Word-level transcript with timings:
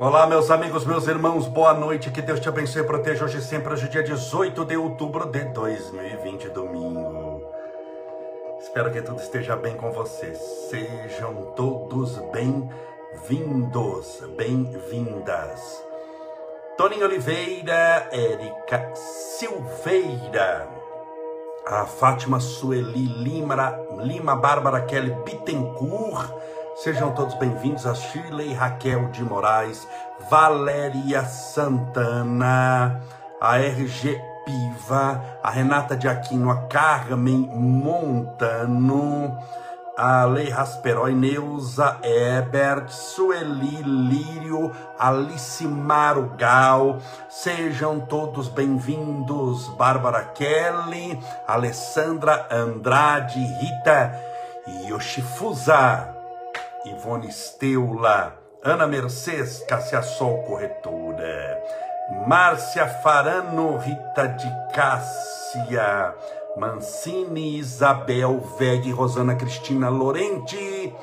Olá, 0.00 0.28
meus 0.28 0.48
amigos, 0.48 0.84
meus 0.86 1.08
irmãos, 1.08 1.48
boa 1.48 1.74
noite. 1.74 2.12
Que 2.12 2.22
Deus 2.22 2.38
te 2.38 2.48
abençoe 2.48 2.82
e 2.82 2.86
proteja 2.86 3.24
hoje 3.24 3.42
sempre, 3.42 3.72
hoje, 3.72 3.88
dia 3.88 4.00
18 4.00 4.64
de 4.64 4.76
outubro 4.76 5.26
de 5.26 5.40
2020, 5.46 6.50
domingo. 6.50 7.42
Espero 8.60 8.92
que 8.92 9.02
tudo 9.02 9.20
esteja 9.20 9.56
bem 9.56 9.74
com 9.76 9.90
vocês. 9.90 10.38
Sejam 10.70 11.52
todos 11.56 12.16
bem-vindos, 12.30 14.22
bem-vindas. 14.36 15.84
Toninho 16.76 17.06
Oliveira, 17.06 18.08
Érica 18.12 18.92
Silveira, 18.94 20.68
a 21.66 21.86
Fátima 21.86 22.38
Sueli 22.38 23.04
Lima, 23.04 23.76
Lima 23.98 24.36
Bárbara 24.36 24.80
Kelly 24.82 25.10
Bittencourt, 25.24 26.32
Sejam 26.82 27.10
todos 27.10 27.34
bem-vindos 27.34 27.84
a 27.88 27.92
Shirley 27.92 28.54
Raquel 28.54 29.08
de 29.08 29.24
Moraes, 29.24 29.88
Valéria 30.30 31.24
Santana, 31.24 33.02
a 33.40 33.58
RG 33.58 34.16
Piva, 34.44 35.20
a 35.42 35.50
Renata 35.50 35.96
de 35.96 36.06
Aquino, 36.06 36.52
a 36.52 36.68
Carmen 36.68 37.50
Montano, 37.52 39.36
a 39.96 40.24
Lei 40.26 40.50
Rasperói, 40.50 41.14
Neuza 41.14 41.98
Ebert, 42.00 42.90
Sueli 42.90 43.82
Lírio, 43.82 44.70
Alice 44.96 45.66
Marugal, 45.66 47.00
sejam 47.28 47.98
todos 47.98 48.46
bem-vindos, 48.46 49.66
Bárbara 49.70 50.26
Kelly, 50.26 51.18
Alessandra 51.44 52.46
Andrade, 52.52 53.40
Rita 53.40 54.14
Yoshifusa, 54.88 56.17
Ivone 56.90 57.30
Steula, 57.30 58.38
Ana 58.64 58.86
Mercedes, 58.86 59.62
Cássia 59.68 60.02
Sol 60.02 60.42
Corretora, 60.44 61.62
Márcia 62.26 62.86
Farano, 62.86 63.76
Rita 63.76 64.26
de 64.26 64.50
Cássia, 64.72 66.14
Mancini, 66.56 67.58
Isabel 67.58 68.40
Veg, 68.58 68.90
Rosana 68.90 69.36
Cristina 69.36 69.88
Lorente, 69.88 70.94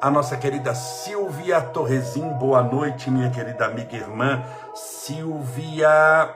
a 0.00 0.10
nossa 0.10 0.36
querida 0.36 0.74
Silvia 0.74 1.60
Torresim, 1.60 2.26
boa 2.30 2.62
noite, 2.62 3.10
minha 3.10 3.30
querida 3.30 3.66
amiga 3.66 3.94
e 3.94 4.00
irmã 4.00 4.42
Silvia, 4.74 6.34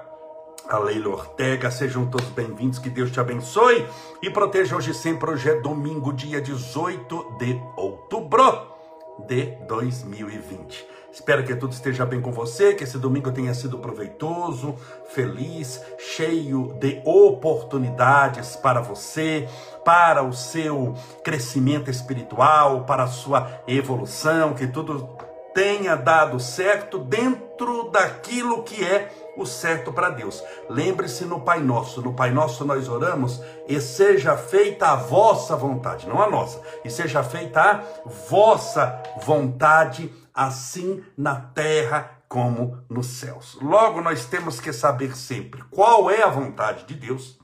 a 0.69 0.79
Leila 0.79 1.09
Ortega, 1.09 1.71
sejam 1.71 2.07
todos 2.07 2.29
bem-vindos, 2.29 2.79
que 2.79 2.91
Deus 2.91 3.11
te 3.11 3.19
abençoe 3.19 3.87
e 4.23 4.29
proteja 4.29 4.77
hoje 4.77 4.93
sempre, 4.93 5.31
hoje 5.31 5.48
é 5.48 5.61
domingo, 5.61 6.13
dia 6.13 6.41
18 6.41 7.37
de 7.39 7.61
outubro 7.77 8.73
de 9.19 9.57
2020. 9.67 10.95
Espero 11.15 11.45
que 11.45 11.55
tudo 11.55 11.73
esteja 11.73 12.05
bem 12.05 12.20
com 12.20 12.33
você, 12.33 12.75
que 12.75 12.83
esse 12.83 12.98
domingo 12.98 13.31
tenha 13.31 13.55
sido 13.55 13.79
proveitoso, 13.79 14.75
feliz, 15.11 15.81
cheio 15.97 16.77
de 16.81 17.01
oportunidades 17.05 18.57
para 18.57 18.81
você, 18.81 19.48
para 19.85 20.25
o 20.25 20.33
seu 20.33 20.95
crescimento 21.23 21.89
espiritual, 21.89 22.83
para 22.85 23.05
a 23.05 23.07
sua 23.07 23.62
evolução, 23.69 24.55
que 24.55 24.67
tudo 24.67 25.09
tenha 25.55 25.95
dado 25.95 26.41
certo 26.41 26.98
dentro 26.98 27.91
daquilo 27.91 28.65
que 28.65 28.85
é 28.85 29.09
o 29.37 29.47
certo 29.47 29.93
para 29.93 30.11
Deus. 30.11 30.43
Lembre-se 30.69 31.25
no 31.25 31.41
Pai 31.41 31.61
Nosso. 31.61 32.03
No 32.03 32.15
Pai 32.15 32.31
Nosso 32.31 32.65
nós 32.65 32.89
oramos 32.89 33.41
e 33.69 33.81
seja 33.81 34.37
feita 34.37 34.89
a 34.89 34.97
vossa 34.97 35.57
vontade, 35.57 36.09
não 36.09 36.21
a 36.21 36.31
nossa. 36.31 36.61
E 36.85 36.91
seja 36.91 37.23
feita 37.23 37.61
a 37.61 38.09
vossa 38.29 39.03
vontade, 39.23 40.13
assim 40.33 41.03
na 41.17 41.37
terra 41.37 42.23
como 42.29 42.85
nos 42.89 43.07
céus. 43.07 43.57
Logo 43.61 44.01
nós 44.01 44.27
temos 44.27 44.61
que 44.61 44.73
saber 44.73 45.17
sempre 45.17 45.63
qual 45.70 46.11
é 46.11 46.23
a 46.23 46.29
vontade 46.29 46.85
de 46.85 46.95
Deus. 46.95 47.39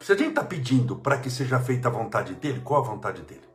Se 0.00 0.12
a 0.12 0.16
gente 0.16 0.30
está 0.30 0.44
pedindo 0.44 0.96
para 0.96 1.18
que 1.18 1.28
seja 1.28 1.58
feita 1.58 1.88
a 1.88 1.90
vontade 1.90 2.34
dele, 2.34 2.60
qual 2.64 2.80
a 2.80 2.86
vontade 2.86 3.22
dele? 3.22 3.46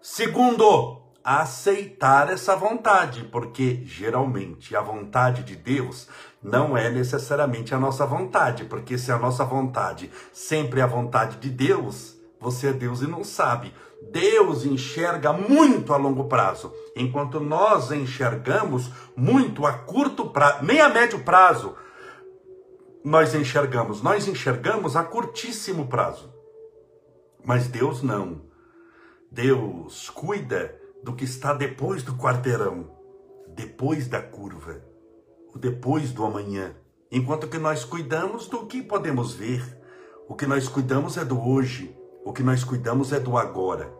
Segundo, 0.00 1.01
aceitar 1.24 2.30
essa 2.30 2.56
vontade, 2.56 3.24
porque 3.24 3.82
geralmente 3.84 4.74
a 4.74 4.80
vontade 4.80 5.42
de 5.42 5.56
Deus 5.56 6.08
não 6.42 6.76
é 6.76 6.90
necessariamente 6.90 7.74
a 7.74 7.78
nossa 7.78 8.04
vontade, 8.04 8.64
porque 8.64 8.98
se 8.98 9.12
a 9.12 9.18
nossa 9.18 9.44
vontade 9.44 10.10
sempre 10.32 10.80
é 10.80 10.82
a 10.82 10.88
vontade 10.88 11.36
de 11.36 11.48
Deus, 11.48 12.16
você 12.40 12.68
é 12.68 12.72
Deus 12.72 13.00
e 13.02 13.06
não 13.06 13.22
sabe. 13.22 13.72
Deus 14.10 14.64
enxerga 14.64 15.32
muito 15.32 15.94
a 15.94 15.96
longo 15.96 16.24
prazo, 16.24 16.72
enquanto 16.96 17.38
nós 17.38 17.92
enxergamos 17.92 18.90
muito 19.16 19.64
a 19.64 19.72
curto 19.72 20.28
prazo, 20.30 20.64
nem 20.64 20.80
a 20.80 20.88
médio 20.88 21.20
prazo. 21.20 21.76
Nós 23.04 23.34
enxergamos, 23.34 24.02
nós 24.02 24.26
enxergamos 24.26 24.96
a 24.96 25.04
curtíssimo 25.04 25.86
prazo. 25.86 26.32
Mas 27.44 27.68
Deus 27.68 28.02
não. 28.02 28.42
Deus 29.30 30.10
cuida 30.10 30.81
do 31.02 31.14
que 31.14 31.24
está 31.24 31.52
depois 31.52 32.02
do 32.02 32.14
quarteirão, 32.14 32.90
depois 33.48 34.06
da 34.06 34.22
curva, 34.22 34.80
o 35.54 35.58
depois 35.58 36.12
do 36.12 36.24
amanhã. 36.24 36.74
Enquanto 37.10 37.48
que 37.48 37.58
nós 37.58 37.84
cuidamos 37.84 38.46
do 38.46 38.66
que 38.66 38.82
podemos 38.82 39.34
ver, 39.34 39.62
o 40.28 40.34
que 40.34 40.46
nós 40.46 40.68
cuidamos 40.68 41.16
é 41.16 41.24
do 41.24 41.40
hoje, 41.40 41.94
o 42.24 42.32
que 42.32 42.42
nós 42.42 42.64
cuidamos 42.64 43.12
é 43.12 43.20
do 43.20 43.36
agora. 43.36 43.92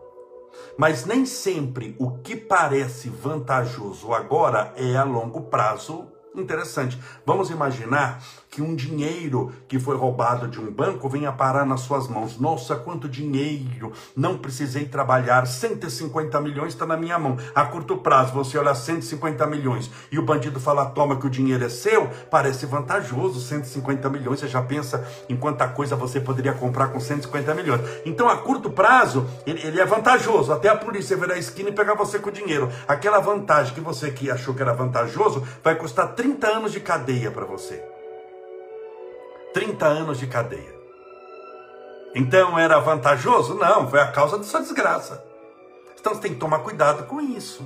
Mas 0.77 1.05
nem 1.05 1.25
sempre 1.25 1.95
o 1.99 2.19
que 2.19 2.35
parece 2.35 3.09
vantajoso 3.09 4.13
agora 4.13 4.73
é 4.75 4.95
a 4.95 5.03
longo 5.03 5.41
prazo 5.43 6.07
interessante. 6.35 6.99
Vamos 7.25 7.49
imaginar 7.49 8.23
que 8.53 8.61
um 8.61 8.75
dinheiro 8.75 9.51
que 9.67 9.79
foi 9.79 9.97
roubado 9.97 10.47
de 10.47 10.59
um 10.59 10.71
banco 10.71 11.09
venha 11.09 11.31
parar 11.31 11.65
nas 11.65 11.81
suas 11.81 12.07
mãos. 12.07 12.39
Nossa, 12.39 12.75
quanto 12.75 13.09
dinheiro! 13.09 13.91
Não 14.15 14.37
precisei 14.37 14.85
trabalhar. 14.85 15.47
150 15.47 16.39
milhões 16.39 16.73
está 16.73 16.85
na 16.85 16.95
minha 16.95 17.17
mão. 17.17 17.35
A 17.55 17.65
curto 17.65 17.97
prazo, 17.97 18.31
você 18.31 18.55
olha 18.59 18.75
150 18.75 19.47
milhões 19.47 19.89
e 20.11 20.19
o 20.19 20.21
bandido 20.21 20.59
fala: 20.59 20.85
toma 20.85 21.15
que 21.15 21.25
o 21.25 21.31
dinheiro 21.31 21.65
é 21.65 21.69
seu. 21.69 22.07
Parece 22.29 22.67
vantajoso. 22.67 23.41
150 23.41 24.07
milhões, 24.11 24.39
você 24.39 24.47
já 24.47 24.61
pensa 24.61 25.03
em 25.27 25.35
quanta 25.35 25.67
coisa 25.67 25.95
você 25.95 26.19
poderia 26.19 26.53
comprar 26.53 26.89
com 26.89 26.99
150 26.99 27.55
milhões. 27.55 27.81
Então, 28.05 28.29
a 28.29 28.37
curto 28.37 28.69
prazo, 28.69 29.27
ele, 29.47 29.65
ele 29.65 29.81
é 29.81 29.85
vantajoso. 29.85 30.53
Até 30.53 30.69
a 30.69 30.75
polícia 30.75 31.17
virar 31.17 31.33
a 31.33 31.39
esquina 31.39 31.69
e 31.69 31.73
pegar 31.73 31.95
você 31.95 32.19
com 32.19 32.29
o 32.29 32.31
dinheiro. 32.31 32.69
Aquela 32.87 33.19
vantagem 33.19 33.73
que 33.73 33.81
você 33.81 34.11
que 34.11 34.29
achou 34.29 34.53
que 34.53 34.61
era 34.61 34.73
vantajoso 34.73 35.43
vai 35.63 35.73
custar 35.73 36.13
30 36.13 36.47
anos 36.47 36.71
de 36.71 36.79
cadeia 36.79 37.31
para 37.31 37.45
você. 37.45 37.92
30 39.53 39.85
anos 39.85 40.19
de 40.19 40.27
cadeia. 40.27 40.73
Então 42.15 42.57
era 42.57 42.79
vantajoso? 42.79 43.55
Não, 43.55 43.89
foi 43.89 43.99
a 43.99 44.11
causa 44.11 44.37
de 44.37 44.45
sua 44.45 44.61
desgraça. 44.61 45.23
Então 45.99 46.13
você 46.13 46.21
tem 46.21 46.33
que 46.33 46.39
tomar 46.39 46.59
cuidado 46.59 47.03
com 47.03 47.21
isso. 47.21 47.65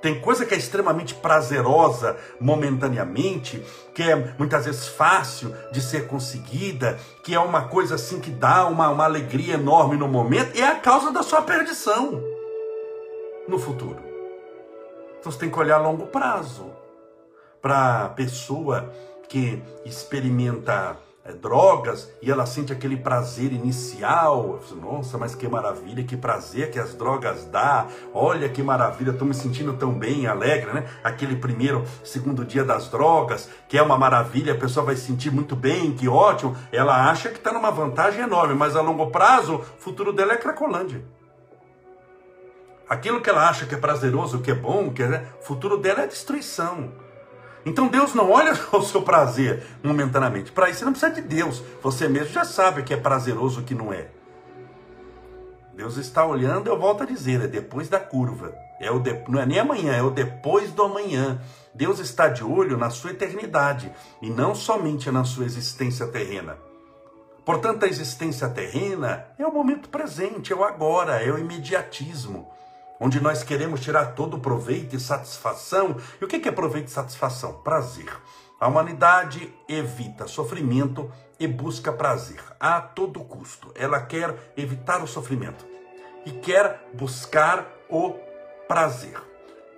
Tem 0.00 0.20
coisa 0.20 0.46
que 0.46 0.54
é 0.54 0.56
extremamente 0.56 1.14
prazerosa 1.14 2.16
momentaneamente, 2.40 3.64
que 3.92 4.02
é 4.02 4.34
muitas 4.38 4.64
vezes 4.64 4.86
fácil 4.86 5.54
de 5.72 5.82
ser 5.82 6.06
conseguida, 6.06 6.98
que 7.24 7.34
é 7.34 7.40
uma 7.40 7.68
coisa 7.68 7.96
assim 7.96 8.20
que 8.20 8.30
dá 8.30 8.66
uma, 8.66 8.88
uma 8.90 9.04
alegria 9.04 9.54
enorme 9.54 9.96
no 9.96 10.06
momento, 10.06 10.56
e 10.56 10.62
é 10.62 10.68
a 10.68 10.76
causa 10.76 11.10
da 11.10 11.22
sua 11.22 11.42
perdição 11.42 12.22
no 13.48 13.58
futuro. 13.58 13.98
Então 15.18 15.32
você 15.32 15.38
tem 15.38 15.50
que 15.50 15.58
olhar 15.58 15.76
a 15.76 15.82
longo 15.82 16.06
prazo 16.06 16.70
para 17.60 18.04
a 18.04 18.08
pessoa 18.08 18.92
que 19.28 19.60
experimenta 19.84 20.96
é, 21.28 21.32
drogas 21.34 22.10
e 22.22 22.30
ela 22.30 22.46
sente 22.46 22.72
aquele 22.72 22.96
prazer 22.96 23.52
inicial. 23.52 24.58
Nossa, 24.80 25.18
mas 25.18 25.34
que 25.34 25.46
maravilha, 25.46 26.02
que 26.02 26.16
prazer 26.16 26.70
que 26.70 26.78
as 26.78 26.94
drogas 26.94 27.44
dá. 27.44 27.86
Olha 28.14 28.48
que 28.48 28.62
maravilha, 28.62 29.10
estou 29.10 29.28
me 29.28 29.34
sentindo 29.34 29.74
tão 29.74 29.92
bem, 29.92 30.26
alegre, 30.26 30.72
né? 30.72 30.88
Aquele 31.04 31.36
primeiro, 31.36 31.84
segundo 32.02 32.44
dia 32.44 32.64
das 32.64 32.88
drogas, 32.88 33.48
que 33.68 33.76
é 33.76 33.82
uma 33.82 33.98
maravilha, 33.98 34.54
a 34.54 34.58
pessoa 34.58 34.86
vai 34.86 34.96
se 34.96 35.02
sentir 35.02 35.30
muito 35.30 35.54
bem, 35.54 35.94
que 35.94 36.08
ótimo. 36.08 36.56
Ela 36.72 37.10
acha 37.10 37.28
que 37.28 37.36
está 37.36 37.52
numa 37.52 37.70
vantagem 37.70 38.22
enorme, 38.22 38.54
mas 38.54 38.74
a 38.74 38.80
longo 38.80 39.10
prazo, 39.10 39.56
o 39.56 39.62
futuro 39.78 40.12
dela 40.14 40.32
é 40.32 40.36
Cracolândia. 40.36 41.04
Aquilo 42.88 43.20
que 43.20 43.28
ela 43.28 43.46
acha 43.46 43.66
que 43.66 43.74
é 43.74 43.78
prazeroso, 43.78 44.40
que 44.40 44.50
é 44.50 44.54
bom, 44.54 44.90
que 44.90 45.02
é, 45.02 45.26
o 45.38 45.44
futuro 45.44 45.76
dela 45.76 46.04
é 46.04 46.06
destruição. 46.06 46.90
Então 47.64 47.88
Deus 47.88 48.14
não 48.14 48.30
olha 48.30 48.52
o 48.72 48.82
seu 48.82 49.02
prazer 49.02 49.62
momentaneamente. 49.82 50.52
Para 50.52 50.70
isso 50.70 50.80
você 50.80 50.84
não 50.84 50.92
precisa 50.92 51.12
de 51.12 51.22
Deus. 51.22 51.62
Você 51.82 52.08
mesmo 52.08 52.32
já 52.32 52.44
sabe 52.44 52.80
o 52.80 52.84
que 52.84 52.94
é 52.94 52.96
prazeroso 52.96 53.60
e 53.60 53.62
o 53.62 53.66
que 53.66 53.74
não 53.74 53.92
é. 53.92 54.08
Deus 55.74 55.96
está 55.96 56.26
olhando, 56.26 56.68
eu 56.68 56.76
volto 56.76 57.04
a 57.04 57.06
dizer, 57.06 57.40
é 57.40 57.46
depois 57.46 57.88
da 57.88 58.00
curva. 58.00 58.52
É 58.80 58.90
o 58.90 58.98
de, 58.98 59.22
não 59.28 59.40
é 59.40 59.46
nem 59.46 59.60
amanhã, 59.60 59.94
é 59.94 60.02
o 60.02 60.10
depois 60.10 60.72
do 60.72 60.82
amanhã. 60.82 61.40
Deus 61.72 62.00
está 62.00 62.28
de 62.28 62.42
olho 62.42 62.76
na 62.76 62.90
sua 62.90 63.12
eternidade 63.12 63.92
e 64.20 64.28
não 64.28 64.56
somente 64.56 65.08
na 65.10 65.22
sua 65.22 65.44
existência 65.44 66.08
terrena. 66.08 66.58
Portanto, 67.44 67.84
a 67.84 67.88
existência 67.88 68.48
terrena 68.48 69.24
é 69.38 69.46
o 69.46 69.54
momento 69.54 69.88
presente, 69.88 70.52
é 70.52 70.56
o 70.56 70.64
agora, 70.64 71.22
é 71.22 71.30
o 71.30 71.38
imediatismo. 71.38 72.50
Onde 73.00 73.20
nós 73.20 73.42
queremos 73.42 73.80
tirar 73.80 74.14
todo 74.14 74.38
proveito 74.38 74.96
e 74.96 75.00
satisfação. 75.00 75.96
E 76.20 76.24
o 76.24 76.28
que 76.28 76.48
é 76.48 76.52
proveito 76.52 76.88
e 76.88 76.90
satisfação? 76.90 77.54
Prazer. 77.62 78.10
A 78.60 78.66
humanidade 78.66 79.54
evita 79.68 80.26
sofrimento 80.26 81.10
e 81.38 81.46
busca 81.46 81.92
prazer 81.92 82.42
a 82.58 82.80
todo 82.80 83.20
custo. 83.20 83.70
Ela 83.74 84.00
quer 84.00 84.52
evitar 84.56 85.02
o 85.02 85.06
sofrimento 85.06 85.64
e 86.26 86.32
quer 86.32 86.88
buscar 86.92 87.66
o 87.88 88.14
prazer. 88.66 89.16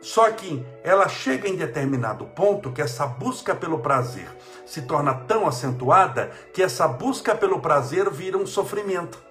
Só 0.00 0.30
que 0.30 0.64
ela 0.82 1.08
chega 1.08 1.46
em 1.46 1.56
determinado 1.56 2.24
ponto 2.24 2.72
que 2.72 2.80
essa 2.80 3.06
busca 3.06 3.54
pelo 3.54 3.80
prazer 3.80 4.28
se 4.64 4.82
torna 4.82 5.12
tão 5.12 5.46
acentuada 5.46 6.30
que 6.54 6.62
essa 6.62 6.88
busca 6.88 7.34
pelo 7.34 7.60
prazer 7.60 8.10
vira 8.10 8.38
um 8.38 8.46
sofrimento. 8.46 9.29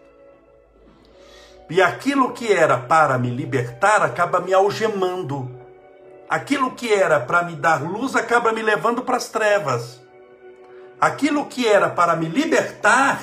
E 1.70 1.82
aquilo 1.82 2.34
que 2.34 2.52
era 2.52 2.78
para 2.78 3.18
me 3.20 3.30
libertar 3.30 4.02
acaba 4.02 4.40
me 4.40 4.54
algemando. 4.54 5.56
Aquilo 6.28 6.72
que 6.72 6.92
era 6.92 7.20
para 7.20 7.44
me 7.44 7.56
dar 7.56 7.82
luz 7.82 8.16
acaba 8.16 8.52
me 8.52 8.62
levando 8.62 9.04
para 9.04 9.18
as 9.18 9.30
trevas. 9.30 10.02
Aquilo 11.00 11.46
que 11.46 11.68
era 11.68 11.90
para 11.90 12.16
me 12.16 12.28
libertar, 12.28 13.22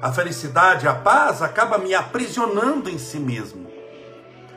a 0.00 0.12
felicidade, 0.12 0.86
a 0.86 0.94
paz, 0.94 1.42
acaba 1.42 1.78
me 1.78 1.94
aprisionando 1.94 2.90
em 2.90 2.98
si 2.98 3.18
mesmo. 3.18 3.70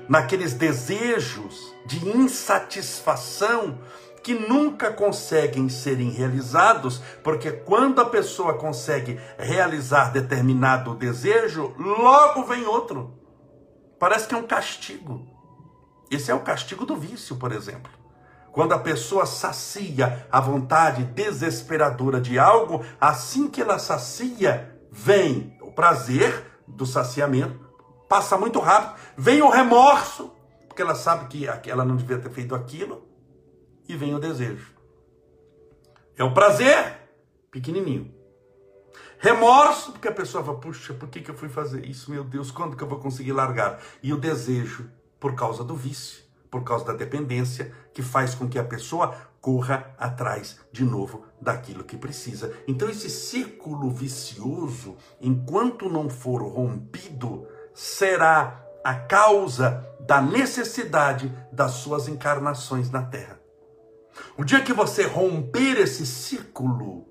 Naqueles 0.08 0.54
desejos 0.54 1.74
de 1.86 2.10
insatisfação 2.10 3.80
que 4.26 4.34
nunca 4.34 4.92
conseguem 4.92 5.70
serem 5.70 6.10
realizados, 6.10 7.00
porque 7.24 7.52
quando 7.52 8.02
a 8.02 8.06
pessoa 8.06 8.56
consegue 8.56 9.20
realizar 9.38 10.12
determinado 10.12 10.96
desejo, 10.96 11.76
logo 11.78 12.44
vem 12.44 12.66
outro. 12.66 13.14
Parece 14.00 14.28
que 14.28 14.34
é 14.34 14.38
um 14.40 14.48
castigo. 14.48 15.28
Esse 16.10 16.32
é 16.32 16.34
o 16.34 16.40
castigo 16.40 16.88
do 16.88 16.96
vício, 16.96 17.36
por 17.36 17.52
exemplo. 17.52 17.92
Quando 18.52 18.74
a 18.74 18.80
pessoa 18.80 19.28
sacia 19.28 20.28
a 20.32 20.42
vontade 20.42 21.04
desesperadora 21.04 22.20
de 22.20 22.40
algo, 22.40 22.84
assim 23.00 23.48
que 23.48 23.62
ela 23.62 23.78
sacia, 23.78 24.76
vem 24.92 25.56
o 25.62 25.72
prazer 25.72 26.64
do 26.68 26.88
saciamento, 26.88 27.60
passa 28.10 28.36
muito 28.40 28.60
rápido, 28.60 29.00
vem 29.16 29.44
o 29.44 29.52
remorso, 29.52 30.32
porque 30.68 30.82
ela 30.82 30.96
sabe 30.96 31.28
que 31.28 31.70
ela 31.70 31.86
não 31.86 31.96
devia 31.96 32.18
ter 32.18 32.32
feito 32.32 32.56
aquilo, 32.56 33.05
e 33.88 33.96
vem 33.96 34.14
o 34.14 34.20
desejo. 34.20 34.74
É 36.18 36.24
o 36.24 36.34
prazer, 36.34 36.98
pequenininho. 37.52 38.14
Remorso, 39.18 39.92
porque 39.92 40.08
a 40.08 40.14
pessoa 40.14 40.44
fala, 40.44 40.60
puxa, 40.60 40.94
por 40.94 41.10
que, 41.10 41.22
que 41.22 41.32
eu 41.32 41.36
fui 41.36 41.50
fazer 41.50 41.86
isso? 41.86 42.12
Meu 42.12 42.24
Deus, 42.24 42.52
quando 42.52 42.76
que 42.76 42.84
eu 42.84 42.88
vou 42.88 43.00
conseguir 43.00 43.32
largar? 43.32 43.82
E 44.04 44.14
o 44.14 44.18
desejo, 44.18 44.90
por 45.20 45.36
causa 45.36 45.64
do 45.64 45.76
vício, 45.76 46.24
por 46.52 46.64
causa 46.64 46.86
da 46.86 46.94
dependência, 46.94 47.74
que 47.94 48.02
faz 48.02 48.36
com 48.36 48.48
que 48.48 48.60
a 48.60 48.64
pessoa 48.64 49.16
corra 49.42 49.94
atrás 49.98 50.60
de 50.72 50.84
novo 50.84 51.26
daquilo 51.40 51.84
que 51.84 51.98
precisa. 51.98 52.54
Então, 52.68 52.90
esse 52.90 53.10
círculo 53.10 53.92
vicioso, 53.92 54.98
enquanto 55.22 55.90
não 55.90 56.10
for 56.10 56.42
rompido, 56.42 57.48
será 57.74 58.64
a 58.84 58.96
causa 58.96 59.86
da 60.00 60.22
necessidade 60.22 61.32
das 61.52 61.72
suas 61.72 62.08
encarnações 62.08 62.90
na 62.90 63.02
Terra. 63.02 63.45
O 64.38 64.44
dia 64.44 64.62
que 64.62 64.74
você 64.74 65.04
romper 65.04 65.78
esse 65.80 66.06
círculo, 66.06 67.08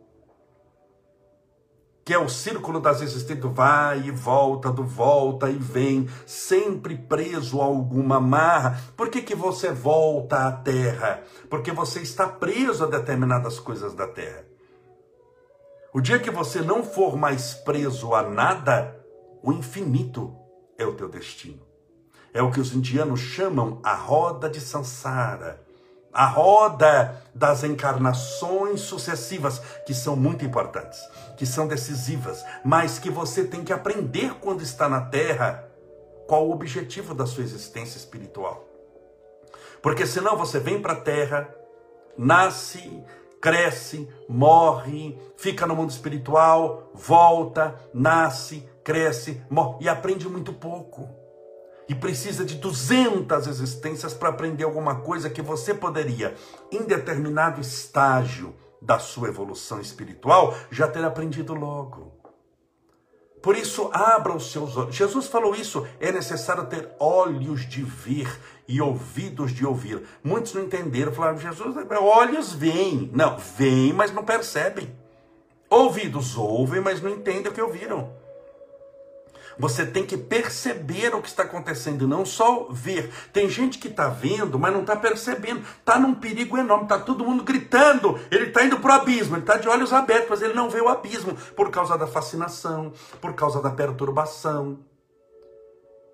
que 2.04 2.12
é 2.12 2.18
o 2.18 2.28
círculo 2.28 2.80
das 2.80 3.00
existências, 3.00 3.40
do 3.40 3.50
vai 3.50 4.02
e 4.02 4.10
volta, 4.10 4.70
do 4.70 4.84
volta 4.84 5.48
e 5.48 5.56
vem, 5.56 6.08
sempre 6.26 6.96
preso 6.96 7.62
a 7.62 7.64
alguma 7.64 8.20
marra. 8.20 8.78
Por 8.94 9.08
que, 9.08 9.22
que 9.22 9.34
você 9.34 9.72
volta 9.72 10.46
à 10.46 10.52
terra? 10.52 11.22
Porque 11.48 11.72
você 11.72 12.00
está 12.00 12.28
preso 12.28 12.84
a 12.84 12.86
determinadas 12.86 13.58
coisas 13.58 13.94
da 13.94 14.06
terra. 14.06 14.44
O 15.94 16.00
dia 16.00 16.18
que 16.18 16.30
você 16.30 16.60
não 16.60 16.82
for 16.82 17.16
mais 17.16 17.54
preso 17.54 18.14
a 18.14 18.22
nada, 18.22 19.00
o 19.42 19.52
infinito 19.52 20.36
é 20.76 20.84
o 20.84 20.94
teu 20.94 21.08
destino. 21.08 21.62
É 22.34 22.42
o 22.42 22.50
que 22.50 22.60
os 22.60 22.74
indianos 22.74 23.20
chamam 23.20 23.80
a 23.82 23.94
roda 23.94 24.50
de 24.50 24.60
Sansara 24.60 25.63
a 26.14 26.26
roda 26.26 27.20
das 27.34 27.64
encarnações 27.64 28.82
sucessivas, 28.82 29.58
que 29.84 29.92
são 29.92 30.14
muito 30.14 30.44
importantes, 30.44 31.00
que 31.36 31.44
são 31.44 31.66
decisivas, 31.66 32.44
mas 32.64 33.00
que 33.00 33.10
você 33.10 33.42
tem 33.44 33.64
que 33.64 33.72
aprender 33.72 34.34
quando 34.34 34.62
está 34.62 34.88
na 34.88 35.00
Terra 35.00 35.68
qual 36.28 36.46
o 36.46 36.52
objetivo 36.52 37.14
da 37.14 37.26
sua 37.26 37.42
existência 37.42 37.98
espiritual. 37.98 38.64
Porque 39.82 40.06
senão 40.06 40.36
você 40.36 40.60
vem 40.60 40.80
para 40.80 40.92
a 40.92 41.00
Terra, 41.00 41.52
nasce, 42.16 43.04
cresce, 43.40 44.08
morre, 44.28 45.18
fica 45.36 45.66
no 45.66 45.74
mundo 45.74 45.90
espiritual, 45.90 46.90
volta, 46.94 47.74
nasce, 47.92 48.66
cresce, 48.84 49.42
morre 49.50 49.84
e 49.84 49.88
aprende 49.88 50.28
muito 50.28 50.52
pouco 50.52 51.23
e 51.88 51.94
precisa 51.94 52.44
de 52.44 52.56
200 52.56 53.46
existências 53.46 54.14
para 54.14 54.30
aprender 54.30 54.64
alguma 54.64 54.96
coisa 54.96 55.30
que 55.30 55.42
você 55.42 55.74
poderia, 55.74 56.34
em 56.70 56.82
determinado 56.82 57.60
estágio 57.60 58.54
da 58.80 58.98
sua 58.98 59.28
evolução 59.28 59.80
espiritual, 59.80 60.54
já 60.70 60.86
ter 60.86 61.04
aprendido 61.04 61.54
logo. 61.54 62.14
Por 63.44 63.56
isso, 63.56 63.90
abra 63.92 64.34
os 64.34 64.50
seus 64.50 64.74
olhos. 64.74 64.96
Jesus 64.96 65.26
falou 65.26 65.54
isso: 65.54 65.86
é 66.00 66.10
necessário 66.10 66.64
ter 66.64 66.88
olhos 66.98 67.68
de 67.68 67.82
ver 67.82 68.40
e 68.66 68.80
ouvidos 68.80 69.52
de 69.52 69.66
ouvir. 69.66 70.02
Muitos 70.22 70.54
não 70.54 70.62
entenderam, 70.62 71.12
falaram: 71.12 71.36
Jesus, 71.36 71.76
olhos 72.00 72.54
veem. 72.54 73.10
Não, 73.12 73.36
veem, 73.36 73.92
mas 73.92 74.14
não 74.14 74.24
percebem. 74.24 74.96
Ouvidos 75.68 76.38
ouvem, 76.38 76.80
mas 76.80 77.02
não 77.02 77.10
entendem 77.10 77.52
o 77.52 77.54
que 77.54 77.60
ouviram. 77.60 78.23
Você 79.58 79.86
tem 79.86 80.04
que 80.04 80.16
perceber 80.16 81.14
o 81.14 81.22
que 81.22 81.28
está 81.28 81.44
acontecendo, 81.44 82.08
não 82.08 82.24
só 82.24 82.68
ver. 82.70 83.10
Tem 83.32 83.48
gente 83.48 83.78
que 83.78 83.88
está 83.88 84.08
vendo, 84.08 84.58
mas 84.58 84.72
não 84.72 84.80
está 84.80 84.96
percebendo. 84.96 85.60
Está 85.60 85.98
num 85.98 86.14
perigo 86.14 86.58
enorme, 86.58 86.84
está 86.84 86.98
todo 86.98 87.24
mundo 87.24 87.44
gritando. 87.44 88.18
Ele 88.30 88.46
está 88.46 88.64
indo 88.64 88.78
para 88.78 88.98
o 88.98 89.00
abismo, 89.00 89.36
ele 89.36 89.42
está 89.42 89.56
de 89.56 89.68
olhos 89.68 89.92
abertos, 89.92 90.30
mas 90.30 90.42
ele 90.42 90.54
não 90.54 90.68
vê 90.68 90.80
o 90.80 90.88
abismo 90.88 91.34
por 91.56 91.70
causa 91.70 91.96
da 91.96 92.06
fascinação, 92.06 92.92
por 93.20 93.34
causa 93.34 93.62
da 93.62 93.70
perturbação, 93.70 94.80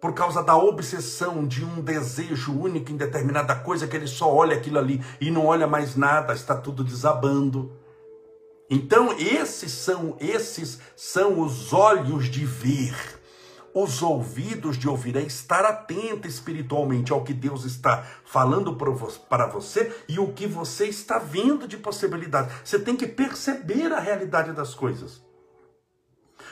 por 0.01 0.15
causa 0.15 0.43
da 0.43 0.57
obsessão 0.57 1.47
de 1.47 1.65
um 1.65 1.81
desejo 1.81 2.59
único 2.59 2.91
em 2.91 2.97
determinada 2.97 3.55
coisa 3.55 3.87
que 3.87 3.97
ele 3.97 4.07
só 4.07 4.33
olha 4.33 4.57
aquilo 4.57 4.79
ali 4.79 5.03
e 5.21 5.31
não 5.31 5.47
olha 5.47 5.67
mais 5.67 5.97
nada, 5.97 6.33
está 6.33 6.55
tudo 6.55 6.83
desabando. 6.85 7.73
Então, 8.73 9.13
esses 9.19 9.73
são 9.73 10.17
esses 10.21 10.79
são 10.95 11.41
os 11.41 11.73
olhos 11.73 12.27
de 12.31 12.45
ver 12.45 13.20
os 13.75 14.03
ouvidos 14.03 14.77
de 14.77 14.89
ouvir, 14.89 15.17
é 15.17 15.23
estar 15.23 15.65
atento 15.65 16.27
espiritualmente 16.27 17.13
ao 17.13 17.23
que 17.23 17.33
Deus 17.33 17.65
está 17.65 18.05
falando 18.25 18.77
para 18.77 19.47
você 19.47 19.95
e 20.09 20.19
o 20.19 20.33
que 20.33 20.47
você 20.47 20.87
está 20.87 21.19
vendo 21.19 21.69
de 21.69 21.77
possibilidade. 21.77 22.53
Você 22.65 22.79
tem 22.79 22.97
que 22.97 23.07
perceber 23.07 23.93
a 23.93 24.01
realidade 24.01 24.53
das 24.53 24.75
coisas. 24.75 25.23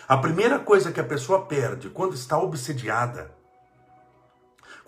A 0.06 0.16
primeira 0.16 0.58
coisa 0.58 0.92
que 0.92 1.00
a 1.00 1.04
pessoa 1.04 1.46
perde 1.46 1.90
quando 1.90 2.14
está 2.14 2.38
obsediada 2.38 3.38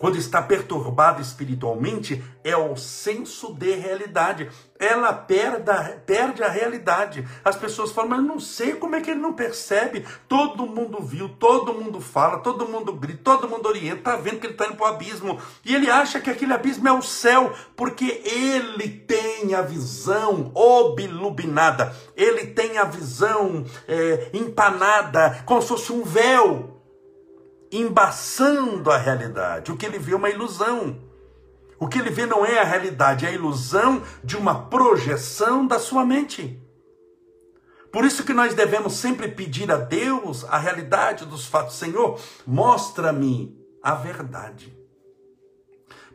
quando 0.01 0.17
está 0.17 0.41
perturbada 0.41 1.21
espiritualmente, 1.21 2.23
é 2.43 2.57
o 2.57 2.75
senso 2.75 3.53
de 3.53 3.75
realidade. 3.75 4.49
Ela 4.79 5.13
perda, 5.13 6.01
perde 6.07 6.41
a 6.43 6.49
realidade. 6.49 7.23
As 7.45 7.55
pessoas 7.55 7.91
falam, 7.91 8.09
mas 8.09 8.23
não 8.23 8.39
sei 8.39 8.73
como 8.73 8.95
é 8.95 9.01
que 9.01 9.11
ele 9.11 9.19
não 9.19 9.33
percebe. 9.33 10.03
Todo 10.27 10.65
mundo 10.65 11.03
viu, 11.03 11.29
todo 11.29 11.75
mundo 11.75 12.01
fala, 12.01 12.39
todo 12.39 12.67
mundo 12.67 12.93
grita, 12.93 13.21
todo 13.23 13.47
mundo 13.47 13.67
orienta, 13.67 13.99
está 13.99 14.15
vendo 14.15 14.39
que 14.39 14.47
ele 14.47 14.53
está 14.53 14.65
indo 14.65 14.75
para 14.75 14.87
o 14.87 14.89
abismo. 14.89 15.39
E 15.63 15.75
ele 15.75 15.87
acha 15.87 16.19
que 16.19 16.31
aquele 16.31 16.51
abismo 16.51 16.87
é 16.87 16.91
o 16.91 17.03
céu, 17.03 17.53
porque 17.75 18.23
ele 18.25 18.89
tem 18.89 19.53
a 19.53 19.61
visão 19.61 20.51
obilubinada, 20.55 21.95
ele 22.17 22.47
tem 22.47 22.79
a 22.79 22.85
visão 22.85 23.63
é, 23.87 24.31
empanada, 24.33 25.43
como 25.45 25.61
se 25.61 25.67
fosse 25.67 25.93
um 25.93 26.03
véu 26.03 26.80
embaçando 27.71 28.91
a 28.91 28.97
realidade. 28.97 29.71
O 29.71 29.77
que 29.77 29.85
ele 29.85 29.97
vê 29.97 30.11
é 30.11 30.15
uma 30.15 30.29
ilusão. 30.29 30.99
O 31.79 31.87
que 31.87 31.97
ele 31.97 32.11
vê 32.11 32.25
não 32.25 32.45
é 32.45 32.59
a 32.59 32.63
realidade, 32.63 33.25
é 33.25 33.29
a 33.29 33.33
ilusão 33.33 34.03
de 34.23 34.37
uma 34.37 34.67
projeção 34.67 35.65
da 35.65 35.79
sua 35.79 36.05
mente. 36.05 36.61
Por 37.91 38.05
isso 38.05 38.23
que 38.23 38.33
nós 38.33 38.53
devemos 38.53 38.93
sempre 38.93 39.27
pedir 39.27 39.71
a 39.71 39.77
Deus 39.77 40.45
a 40.45 40.57
realidade 40.57 41.25
dos 41.25 41.45
fatos. 41.45 41.75
Senhor, 41.75 42.19
mostra-me 42.45 43.57
a 43.81 43.95
verdade. 43.95 44.77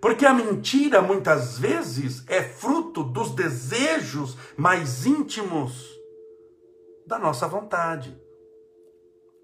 Porque 0.01 0.25
a 0.25 0.33
mentira 0.33 1.03
muitas 1.03 1.59
vezes 1.59 2.23
é 2.29 2.43
fruto 2.43 3.03
dos 3.03 3.35
desejos 3.35 4.37
mais 4.57 5.05
íntimos 5.05 5.91
da 7.07 7.19
nossa 7.19 7.49
vontade, 7.49 8.17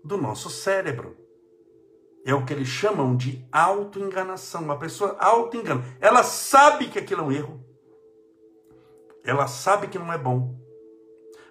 do 0.04 0.16
nosso 0.16 0.48
cérebro. 0.48 1.16
É 2.24 2.32
o 2.34 2.44
que 2.44 2.52
eles 2.52 2.68
chamam 2.68 3.16
de 3.16 3.44
auto-enganação. 3.50 4.62
Uma 4.62 4.78
pessoa 4.78 5.16
auto-engana. 5.18 5.84
Ela 6.00 6.22
sabe 6.22 6.88
que 6.88 6.98
aquilo 6.98 7.22
é 7.22 7.24
um 7.24 7.32
erro. 7.32 7.64
Ela 9.24 9.46
sabe 9.46 9.88
que 9.88 9.98
não 9.98 10.12
é 10.12 10.18
bom. 10.18 10.56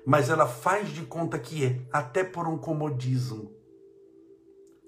Mas 0.05 0.29
ela 0.29 0.47
faz 0.47 0.89
de 0.89 1.05
conta 1.05 1.37
que 1.37 1.65
é, 1.65 1.81
até 1.91 2.23
por 2.23 2.47
um 2.47 2.57
comodismo. 2.57 3.51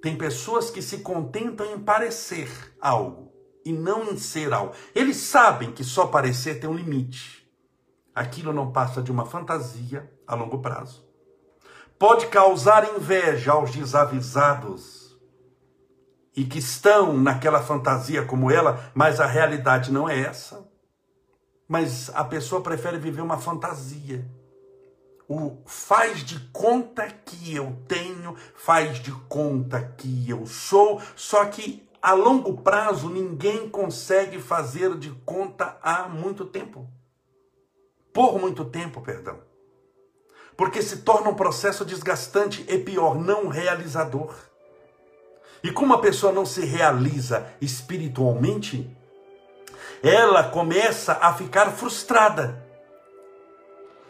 Tem 0.02 0.18
pessoas 0.18 0.70
que 0.70 0.82
se 0.82 1.00
contentam 1.00 1.66
em 1.66 1.80
parecer 1.80 2.50
algo 2.82 3.32
e 3.64 3.72
não 3.72 4.12
em 4.12 4.18
ser 4.18 4.54
algo. 4.54 4.74
Eles 4.94 5.18
sabem 5.18 5.72
que 5.72 5.84
só 5.84 6.08
parecer 6.08 6.60
tem 6.60 6.70
um 6.70 6.76
limite. 6.76 7.48
Aquilo 8.14 8.52
não 8.52 8.72
passa 8.72 9.02
de 9.02 9.12
uma 9.12 9.26
fantasia 9.26 10.12
a 10.28 10.36
longo 10.36 10.60
prazo. 10.60 11.08
Pode 11.98 12.28
causar 12.28 12.96
inveja 12.96 13.54
aos 13.54 13.72
desavisados 13.72 14.93
e 16.36 16.46
que 16.46 16.60
estão 16.60 17.18
naquela 17.18 17.62
fantasia 17.62 18.26
como 18.26 18.52
ela, 18.52 18.92
mas 18.94 19.20
a 19.20 19.26
realidade 19.26 19.92
não 19.92 20.10
é 20.10 20.20
essa. 20.20 20.68
Mas 21.68 22.10
a 22.14 22.24
pessoa 22.24 22.62
prefere 22.62 22.98
viver 22.98 23.22
uma 23.22 23.38
fantasia 23.38 24.26
o 25.28 25.58
faz 25.66 26.24
de 26.24 26.40
conta 26.52 27.08
que 27.08 27.56
eu 27.56 27.78
tenho, 27.88 28.36
faz 28.56 29.00
de 29.00 29.12
conta 29.28 29.82
que 29.98 30.30
eu 30.30 30.46
sou, 30.46 31.02
só 31.16 31.46
que 31.46 31.88
a 32.02 32.14
longo 32.14 32.62
prazo 32.62 33.10
ninguém 33.10 33.70
consegue 33.70 34.40
fazer 34.40 34.96
de 34.98 35.12
conta 35.26 35.78
há 35.82 36.08
muito 36.08 36.46
tempo. 36.46 36.88
Por 38.14 38.40
muito 38.40 38.66
tempo, 38.66 39.02
perdão. 39.02 39.40
Porque 40.56 40.82
se 40.82 40.98
torna 40.98 41.30
um 41.30 41.36
processo 41.36 41.84
desgastante 41.84 42.64
e 42.68 42.78
pior, 42.78 43.16
não 43.16 43.48
realizador. 43.48 44.36
E 45.64 45.72
como 45.72 45.94
a 45.94 46.02
pessoa 46.02 46.34
não 46.34 46.46
se 46.46 46.66
realiza 46.66 47.48
espiritualmente, 47.62 48.96
ela 50.04 50.44
começa 50.44 51.18
a 51.22 51.34
ficar 51.34 51.72
frustrada 51.72 52.64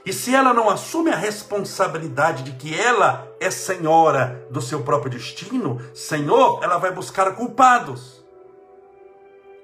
e 0.05 0.11
se 0.11 0.35
ela 0.35 0.53
não 0.53 0.69
assume 0.69 1.11
a 1.11 1.15
responsabilidade 1.15 2.43
de 2.43 2.51
que 2.53 2.77
ela 2.77 3.25
é 3.39 3.49
senhora 3.49 4.45
do 4.51 4.61
seu 4.61 4.83
próprio 4.83 5.11
destino, 5.11 5.81
Senhor, 5.95 6.61
ela 6.61 6.77
vai 6.77 6.91
buscar 6.91 7.33
culpados 7.35 8.21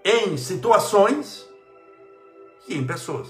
em 0.04 0.38
situações 0.38 1.46
e 2.70 2.78
em 2.78 2.88
pessoas. 2.88 3.28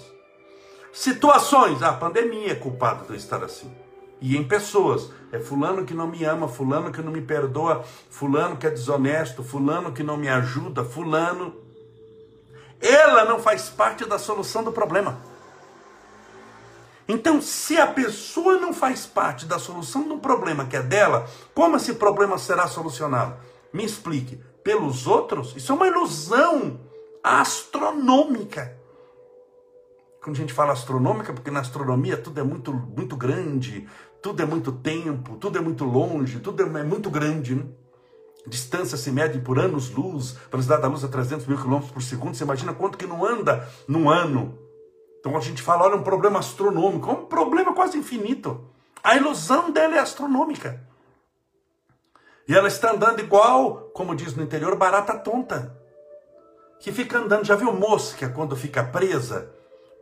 Situações, 0.93 1.81
a 1.81 1.93
pandemia 1.93 2.51
é 2.51 2.55
culpada 2.55 3.05
de 3.05 3.09
eu 3.09 3.15
estar 3.15 3.43
assim. 3.43 3.75
E 4.21 4.35
em 4.35 4.47
pessoas, 4.47 5.09
é 5.31 5.39
fulano 5.39 5.85
que 5.85 5.93
não 5.93 6.07
me 6.07 6.23
ama, 6.23 6.47
fulano 6.47 6.91
que 6.91 7.01
não 7.01 7.11
me 7.11 7.21
perdoa, 7.21 7.83
fulano 8.09 8.57
que 8.57 8.67
é 8.67 8.69
desonesto, 8.69 9.43
fulano 9.43 9.93
que 9.93 10.03
não 10.03 10.17
me 10.17 10.27
ajuda, 10.27 10.83
fulano. 10.83 11.55
Ela 12.81 13.25
não 13.25 13.39
faz 13.39 13.69
parte 13.69 14.05
da 14.05 14.17
solução 14.19 14.63
do 14.63 14.71
problema. 14.71 15.17
Então, 17.07 17.41
se 17.41 17.77
a 17.77 17.87
pessoa 17.87 18.59
não 18.59 18.73
faz 18.73 19.05
parte 19.05 19.45
da 19.45 19.57
solução 19.57 20.07
do 20.07 20.17
problema 20.17 20.65
que 20.65 20.75
é 20.75 20.83
dela, 20.83 21.27
como 21.55 21.75
esse 21.75 21.95
problema 21.95 22.37
será 22.37 22.67
solucionado? 22.67 23.35
Me 23.73 23.83
explique. 23.83 24.39
Pelos 24.63 25.07
outros? 25.07 25.55
Isso 25.55 25.71
é 25.71 25.75
uma 25.75 25.87
ilusão 25.87 26.79
astronômica. 27.23 28.78
Quando 30.29 30.37
a 30.37 30.41
gente 30.41 30.53
fala 30.53 30.73
astronômica, 30.73 31.33
porque 31.33 31.49
na 31.49 31.61
astronomia 31.61 32.15
tudo 32.15 32.39
é 32.39 32.43
muito, 32.43 32.71
muito 32.71 33.17
grande, 33.17 33.89
tudo 34.21 34.43
é 34.43 34.45
muito 34.45 34.71
tempo, 34.71 35.37
tudo 35.37 35.57
é 35.57 35.61
muito 35.61 35.83
longe, 35.83 36.39
tudo 36.39 36.61
é 36.61 36.83
muito 36.83 37.09
grande. 37.09 37.55
Né? 37.55 37.65
Distância 38.45 38.95
se 38.95 39.11
mede 39.11 39.39
por 39.39 39.57
anos-luz, 39.57 40.37
velocidade 40.51 40.83
da 40.83 40.87
luz 40.87 41.03
a 41.03 41.07
300 41.07 41.47
mil 41.47 41.57
quilômetros 41.57 41.91
por 41.91 42.03
segundo. 42.03 42.35
Você 42.35 42.43
imagina 42.43 42.75
quanto 42.75 42.95
que 42.95 43.07
não 43.07 43.25
anda 43.25 43.67
num 43.87 44.07
ano? 44.07 44.55
Então 45.19 45.35
a 45.35 45.39
gente 45.39 45.63
fala, 45.63 45.85
olha, 45.85 45.95
um 45.95 46.03
problema 46.03 46.37
astronômico, 46.37 47.09
é 47.09 47.13
um 47.13 47.25
problema 47.25 47.73
quase 47.73 47.97
infinito. 47.97 48.69
A 49.03 49.15
ilusão 49.15 49.71
dela 49.71 49.95
é 49.95 49.99
astronômica. 49.99 50.79
E 52.47 52.53
ela 52.53 52.67
está 52.67 52.91
andando 52.91 53.19
igual, 53.19 53.89
como 53.95 54.15
diz 54.15 54.35
no 54.35 54.43
interior, 54.43 54.75
barata 54.75 55.17
tonta. 55.17 55.75
Que 56.79 56.91
fica 56.91 57.17
andando, 57.17 57.45
já 57.45 57.55
viu 57.55 57.73
mosca 57.73 58.29
quando 58.29 58.55
fica 58.55 58.83
presa 58.83 59.57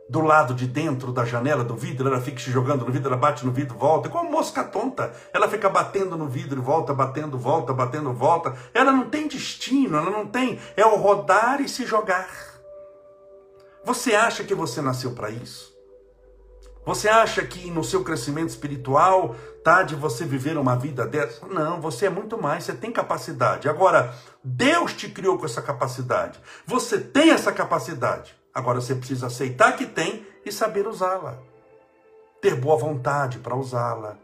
do 0.08 0.20
lado 0.20 0.54
de 0.54 0.66
dentro 0.66 1.12
da 1.12 1.24
janela 1.24 1.62
do 1.62 1.76
vidro, 1.76 2.08
ela 2.08 2.20
fica 2.20 2.38
se 2.40 2.50
jogando 2.50 2.84
no 2.84 2.92
vidro, 2.92 3.08
ela 3.08 3.20
bate 3.20 3.44
no 3.44 3.52
vidro, 3.52 3.76
volta, 3.76 4.08
como 4.08 4.30
mosca 4.30 4.64
tonta. 4.64 5.12
Ela 5.32 5.48
fica 5.48 5.68
batendo 5.68 6.16
no 6.16 6.26
vidro, 6.26 6.62
volta, 6.62 6.94
batendo, 6.94 7.38
volta, 7.38 7.74
batendo, 7.74 8.12
volta. 8.12 8.56
Ela 8.72 8.90
não 8.90 9.10
tem 9.10 9.28
destino, 9.28 9.98
ela 9.98 10.10
não 10.10 10.26
tem, 10.26 10.58
é 10.76 10.86
o 10.86 10.96
rodar 10.96 11.60
e 11.60 11.68
se 11.68 11.84
jogar. 11.84 12.28
Você 13.84 14.14
acha 14.14 14.44
que 14.44 14.54
você 14.54 14.80
nasceu 14.80 15.12
para 15.12 15.30
isso? 15.30 15.76
Você 16.86 17.06
acha 17.06 17.44
que 17.44 17.70
no 17.70 17.84
seu 17.84 18.02
crescimento 18.02 18.48
espiritual 18.48 19.36
tá 19.62 19.82
de 19.82 19.94
você 19.94 20.24
viver 20.24 20.56
uma 20.56 20.74
vida 20.74 21.06
dessa? 21.06 21.46
Não, 21.46 21.82
você 21.82 22.06
é 22.06 22.10
muito 22.10 22.40
mais, 22.40 22.64
você 22.64 22.72
tem 22.72 22.90
capacidade. 22.90 23.68
Agora, 23.68 24.14
Deus 24.42 24.94
te 24.94 25.06
criou 25.10 25.38
com 25.38 25.44
essa 25.44 25.60
capacidade. 25.60 26.40
Você 26.66 26.98
tem 26.98 27.30
essa 27.30 27.52
capacidade. 27.52 28.37
Agora 28.58 28.80
você 28.80 28.92
precisa 28.92 29.28
aceitar 29.28 29.76
que 29.76 29.86
tem 29.86 30.26
e 30.44 30.50
saber 30.50 30.88
usá-la. 30.88 31.38
Ter 32.42 32.56
boa 32.56 32.76
vontade 32.76 33.38
para 33.38 33.54
usá-la. 33.54 34.18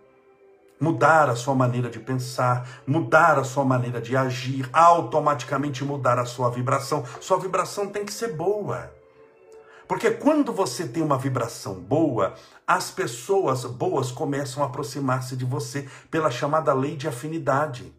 Mudar 0.81 1.31
a 1.31 1.37
sua 1.37 1.55
maneira 1.55 1.89
de 1.89 2.01
pensar, 2.01 2.69
mudar 2.85 3.39
a 3.39 3.45
sua 3.45 3.65
maneira 3.65 4.01
de 4.01 4.17
agir, 4.17 4.69
automaticamente 4.73 5.85
mudar 5.85 6.19
a 6.19 6.25
sua 6.25 6.51
vibração. 6.51 7.05
Sua 7.21 7.39
vibração 7.39 7.87
tem 7.87 8.05
que 8.05 8.13
ser 8.13 8.33
boa. 8.33 8.93
Porque 9.87 10.11
quando 10.11 10.53
você 10.53 10.89
tem 10.89 11.01
uma 11.01 11.17
vibração 11.17 11.75
boa, 11.75 12.35
as 12.67 12.91
pessoas 12.91 13.65
boas 13.65 14.11
começam 14.11 14.65
a 14.65 14.67
aproximar-se 14.67 15.37
de 15.37 15.45
você 15.45 15.89
pela 16.11 16.29
chamada 16.29 16.75
lei 16.75 16.97
de 16.97 17.07
afinidade. 17.07 17.95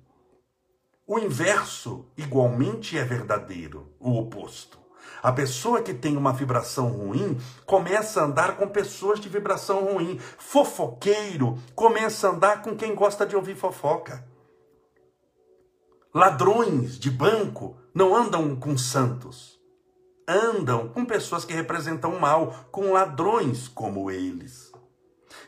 O 1.08 1.18
inverso 1.18 2.08
igualmente 2.18 2.98
é 2.98 3.06
verdadeiro, 3.06 3.90
o 4.02 4.20
oposto. 4.20 4.85
A 5.22 5.32
pessoa 5.32 5.82
que 5.82 5.94
tem 5.94 6.18
uma 6.18 6.34
vibração 6.34 6.88
ruim 6.90 7.38
começa 7.66 8.22
a 8.22 8.26
andar 8.26 8.58
com 8.58 8.68
pessoas 8.68 9.20
de 9.20 9.30
vibração 9.30 9.86
ruim. 9.86 10.20
Fofoqueiro 10.20 11.58
começa 11.74 12.28
a 12.28 12.32
andar 12.32 12.62
com 12.62 12.76
quem 12.76 12.94
gosta 12.94 13.26
de 13.26 13.36
ouvir 13.36 13.56
fofoca. 13.56 14.26
Ladrões 16.14 16.98
de 16.98 17.10
banco 17.12 17.76
não 17.94 18.16
andam 18.16 18.56
com 18.56 18.78
santos 18.78 19.56
andam 20.28 20.88
com 20.90 21.06
pessoas 21.06 21.46
que 21.46 21.54
representam 21.54 22.20
mal, 22.20 22.68
com 22.72 22.92
ladrões 22.92 23.68
como 23.68 24.10
eles. 24.10 24.72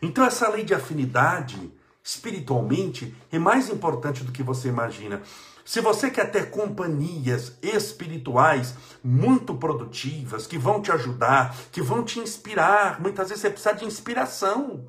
Então, 0.01 0.23
essa 0.23 0.47
lei 0.49 0.63
de 0.63 0.73
afinidade, 0.73 1.71
espiritualmente, 2.03 3.15
é 3.31 3.39
mais 3.39 3.69
importante 3.69 4.23
do 4.23 4.31
que 4.31 4.43
você 4.43 4.67
imagina. 4.67 5.21
Se 5.67 5.81
você 5.81 6.09
quer 6.09 6.31
ter 6.31 6.49
companhias 6.49 7.57
espirituais 7.61 8.73
muito 9.03 9.53
produtivas, 9.53 10.47
que 10.47 10.57
vão 10.57 10.81
te 10.81 10.93
ajudar, 10.93 11.53
que 11.73 11.81
vão 11.81 12.05
te 12.05 12.21
inspirar, 12.21 13.01
muitas 13.01 13.27
vezes 13.27 13.41
você 13.41 13.49
precisa 13.49 13.75
de 13.75 13.83
inspiração. 13.83 14.87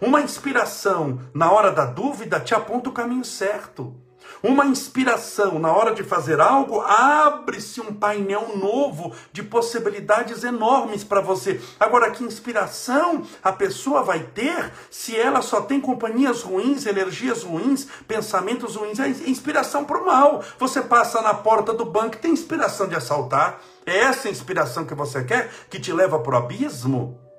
Uma 0.00 0.20
inspiração 0.20 1.18
na 1.34 1.50
hora 1.50 1.72
da 1.72 1.84
dúvida 1.84 2.38
te 2.38 2.54
aponta 2.54 2.90
o 2.90 2.92
caminho 2.92 3.24
certo. 3.24 4.00
Uma 4.42 4.64
inspiração 4.64 5.58
na 5.58 5.70
hora 5.70 5.94
de 5.94 6.02
fazer 6.02 6.40
algo, 6.40 6.80
abre-se 6.80 7.80
um 7.80 7.92
painel 7.92 8.56
novo 8.56 9.12
de 9.32 9.42
possibilidades 9.42 10.44
enormes 10.44 11.04
para 11.04 11.20
você. 11.20 11.60
Agora, 11.78 12.10
que 12.10 12.24
inspiração 12.24 13.22
a 13.42 13.52
pessoa 13.52 14.02
vai 14.02 14.20
ter 14.20 14.72
se 14.90 15.14
ela 15.14 15.42
só 15.42 15.60
tem 15.60 15.80
companhias 15.80 16.42
ruins, 16.42 16.86
energias 16.86 17.42
ruins, 17.42 17.86
pensamentos 18.08 18.76
ruins? 18.76 18.98
É 18.98 19.08
inspiração 19.08 19.84
para 19.84 20.00
o 20.00 20.06
mal. 20.06 20.42
Você 20.58 20.80
passa 20.80 21.20
na 21.20 21.34
porta 21.34 21.74
do 21.74 21.84
banco 21.84 22.16
tem 22.16 22.32
inspiração 22.32 22.88
de 22.88 22.94
assaltar. 22.94 23.60
É 23.84 23.98
essa 23.98 24.28
inspiração 24.28 24.84
que 24.84 24.94
você 24.94 25.22
quer 25.24 25.50
que 25.68 25.80
te 25.80 25.92
leva 25.92 26.18
para 26.18 26.34
o 26.34 26.38
abismo? 26.38 27.29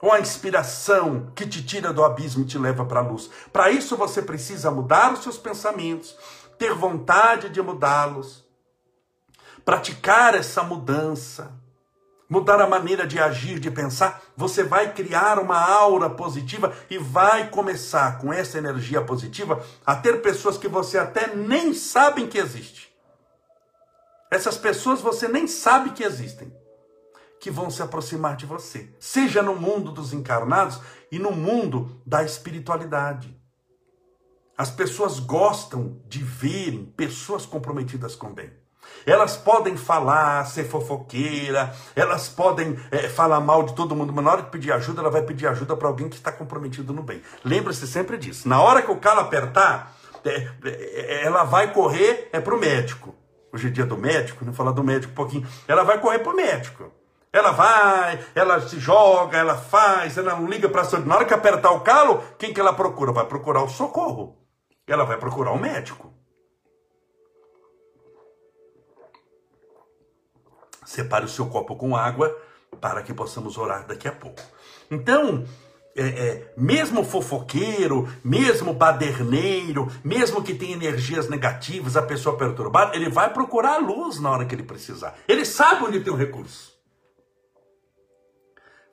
Ou 0.00 0.12
a 0.12 0.20
inspiração 0.20 1.32
que 1.34 1.46
te 1.46 1.64
tira 1.64 1.92
do 1.92 2.04
abismo 2.04 2.42
e 2.42 2.46
te 2.46 2.58
leva 2.58 2.84
para 2.84 3.00
a 3.00 3.02
luz. 3.02 3.30
Para 3.52 3.70
isso 3.70 3.96
você 3.96 4.20
precisa 4.20 4.70
mudar 4.70 5.12
os 5.12 5.22
seus 5.22 5.38
pensamentos, 5.38 6.16
ter 6.58 6.74
vontade 6.74 7.48
de 7.48 7.62
mudá-los, 7.62 8.44
praticar 9.64 10.34
essa 10.34 10.62
mudança, 10.62 11.52
mudar 12.28 12.60
a 12.60 12.66
maneira 12.66 13.06
de 13.06 13.18
agir, 13.18 13.58
de 13.58 13.70
pensar. 13.70 14.22
Você 14.36 14.62
vai 14.62 14.92
criar 14.92 15.38
uma 15.38 15.58
aura 15.58 16.10
positiva 16.10 16.74
e 16.90 16.98
vai 16.98 17.48
começar 17.48 18.18
com 18.18 18.32
essa 18.32 18.58
energia 18.58 19.02
positiva 19.02 19.64
a 19.84 19.96
ter 19.96 20.20
pessoas 20.20 20.58
que 20.58 20.68
você 20.68 20.98
até 20.98 21.34
nem 21.34 21.72
sabe 21.72 22.26
que 22.26 22.38
existe. 22.38 22.94
Essas 24.30 24.58
pessoas 24.58 25.00
você 25.00 25.28
nem 25.28 25.46
sabe 25.46 25.90
que 25.90 26.02
existem 26.02 26.52
que 27.46 27.50
vão 27.52 27.70
se 27.70 27.80
aproximar 27.80 28.34
de 28.34 28.44
você, 28.44 28.92
seja 28.98 29.40
no 29.40 29.54
mundo 29.54 29.92
dos 29.92 30.12
encarnados 30.12 30.80
e 31.12 31.16
no 31.16 31.30
mundo 31.30 32.02
da 32.04 32.24
espiritualidade. 32.24 33.40
As 34.58 34.68
pessoas 34.68 35.20
gostam 35.20 36.02
de 36.08 36.24
verem 36.24 36.84
pessoas 36.96 37.46
comprometidas 37.46 38.16
com 38.16 38.34
bem. 38.34 38.50
Elas 39.06 39.36
podem 39.36 39.76
falar, 39.76 40.44
ser 40.46 40.64
fofoqueira, 40.64 41.72
elas 41.94 42.28
podem 42.28 42.76
é, 42.90 43.08
falar 43.08 43.38
mal 43.38 43.62
de 43.62 43.76
todo 43.76 43.94
mundo, 43.94 44.12
mas 44.12 44.24
na 44.24 44.32
hora 44.32 44.42
de 44.42 44.50
pedir 44.50 44.72
ajuda, 44.72 45.00
ela 45.00 45.10
vai 45.10 45.22
pedir 45.22 45.46
ajuda 45.46 45.76
para 45.76 45.86
alguém 45.86 46.08
que 46.08 46.16
está 46.16 46.32
comprometido 46.32 46.92
no 46.92 47.04
bem. 47.04 47.22
Lembre-se 47.44 47.86
sempre 47.86 48.18
disso. 48.18 48.48
Na 48.48 48.60
hora 48.60 48.82
que 48.82 48.90
o 48.90 48.96
calo 48.96 49.20
apertar, 49.20 49.96
é, 50.24 50.48
é, 50.64 51.24
ela 51.24 51.44
vai 51.44 51.72
correr 51.72 52.28
é 52.32 52.40
para 52.40 52.56
o 52.56 52.58
médico. 52.58 53.14
Hoje 53.52 53.68
é 53.68 53.70
dia 53.70 53.86
do 53.86 53.96
médico, 53.96 54.44
não 54.44 54.52
falar 54.52 54.72
do 54.72 54.82
médico 54.82 55.12
um 55.12 55.14
pouquinho. 55.14 55.46
Ela 55.68 55.84
vai 55.84 56.00
correr 56.00 56.18
para 56.18 56.32
o 56.32 56.36
médico. 56.36 57.05
Ela 57.36 57.50
vai, 57.50 58.18
ela 58.34 58.66
se 58.66 58.80
joga, 58.80 59.36
ela 59.36 59.58
faz, 59.58 60.16
ela 60.16 60.34
não 60.34 60.46
liga 60.46 60.70
para 60.70 60.80
a 60.80 60.84
saúde. 60.84 61.06
Na 61.06 61.16
hora 61.16 61.26
que 61.26 61.34
apertar 61.34 61.70
o 61.72 61.80
calo, 61.80 62.22
quem 62.38 62.50
que 62.54 62.58
ela 62.58 62.72
procura? 62.72 63.12
Vai 63.12 63.26
procurar 63.26 63.62
o 63.62 63.68
socorro. 63.68 64.38
Ela 64.86 65.04
vai 65.04 65.18
procurar 65.18 65.52
o 65.52 65.58
médico. 65.58 66.14
Separe 70.86 71.26
o 71.26 71.28
seu 71.28 71.44
copo 71.46 71.76
com 71.76 71.94
água 71.94 72.34
para 72.80 73.02
que 73.02 73.12
possamos 73.12 73.58
orar 73.58 73.86
daqui 73.86 74.08
a 74.08 74.12
pouco. 74.12 74.40
Então, 74.90 75.44
é, 75.94 76.06
é, 76.06 76.54
mesmo 76.56 77.04
fofoqueiro, 77.04 78.08
mesmo 78.24 78.72
baderneiro, 78.72 79.92
mesmo 80.02 80.42
que 80.42 80.54
tenha 80.54 80.74
energias 80.74 81.28
negativas, 81.28 81.98
a 81.98 82.02
pessoa 82.02 82.38
perturbada, 82.38 82.96
ele 82.96 83.10
vai 83.10 83.30
procurar 83.30 83.74
a 83.74 83.78
luz 83.78 84.18
na 84.20 84.30
hora 84.30 84.46
que 84.46 84.54
ele 84.54 84.62
precisar. 84.62 85.18
Ele 85.28 85.44
sabe 85.44 85.84
onde 85.84 86.00
tem 86.00 86.10
o 86.10 86.16
recurso. 86.16 86.75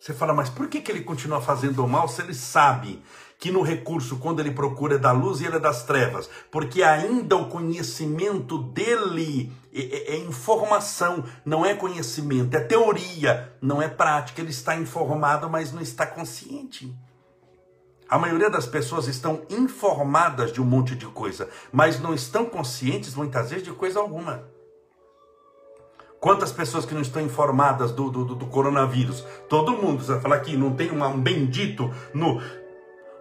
Você 0.04 0.14
fala, 0.14 0.34
mas 0.34 0.50
por 0.50 0.68
que, 0.68 0.82
que 0.82 0.92
ele 0.92 1.00
continua 1.00 1.40
fazendo 1.40 1.88
mal 1.88 2.10
se 2.10 2.22
ele 2.22 2.34
sabe 2.34 3.02
que 3.40 3.50
no 3.50 3.62
recurso, 3.62 4.18
quando 4.18 4.42
ele 4.42 4.52
procura, 4.52 4.96
é 4.96 4.98
da 4.98 5.14
luz 5.14 5.40
e 5.40 5.46
ele 5.46 5.56
é 5.56 5.60
das 5.60 5.86
trevas? 5.86 6.30
Porque 6.52 6.84
ainda 6.84 7.38
o 7.38 7.48
conhecimento 7.48 8.58
dele 8.58 9.50
é, 9.74 9.80
é, 9.80 10.16
é 10.16 10.18
informação, 10.18 11.24
não 11.46 11.66
é 11.66 11.74
conhecimento, 11.74 12.54
é 12.54 12.60
teoria, 12.60 13.56
não 13.62 13.82
é 13.82 13.88
prática. 13.88 14.42
Ele 14.42 14.50
está 14.50 14.76
informado, 14.76 15.50
mas 15.50 15.72
não 15.72 15.82
está 15.82 16.06
consciente. 16.06 16.94
A 18.10 18.20
maioria 18.20 18.50
das 18.50 18.66
pessoas 18.66 19.08
estão 19.08 19.44
informadas 19.50 20.52
de 20.52 20.62
um 20.62 20.66
monte 20.66 20.98
de 20.98 21.06
coisa, 21.06 21.50
mas 21.72 22.02
não 22.02 22.14
estão 22.14 22.44
conscientes 22.46 23.16
muitas 23.16 23.52
vezes 23.52 23.64
de 23.64 23.72
coisa 23.72 24.02
alguma. 24.02 24.52
Quantas 26.24 26.54
pessoas 26.54 26.86
que 26.86 26.94
não 26.94 27.02
estão 27.02 27.22
informadas 27.22 27.92
do, 27.92 28.10
do, 28.10 28.24
do 28.24 28.46
coronavírus? 28.46 29.26
Todo 29.50 29.74
mundo, 29.74 30.06
vai 30.06 30.22
falar 30.22 30.38
aqui, 30.38 30.56
não 30.56 30.74
tem 30.74 30.90
um 30.90 31.20
bendito 31.20 31.94
no, 32.14 32.42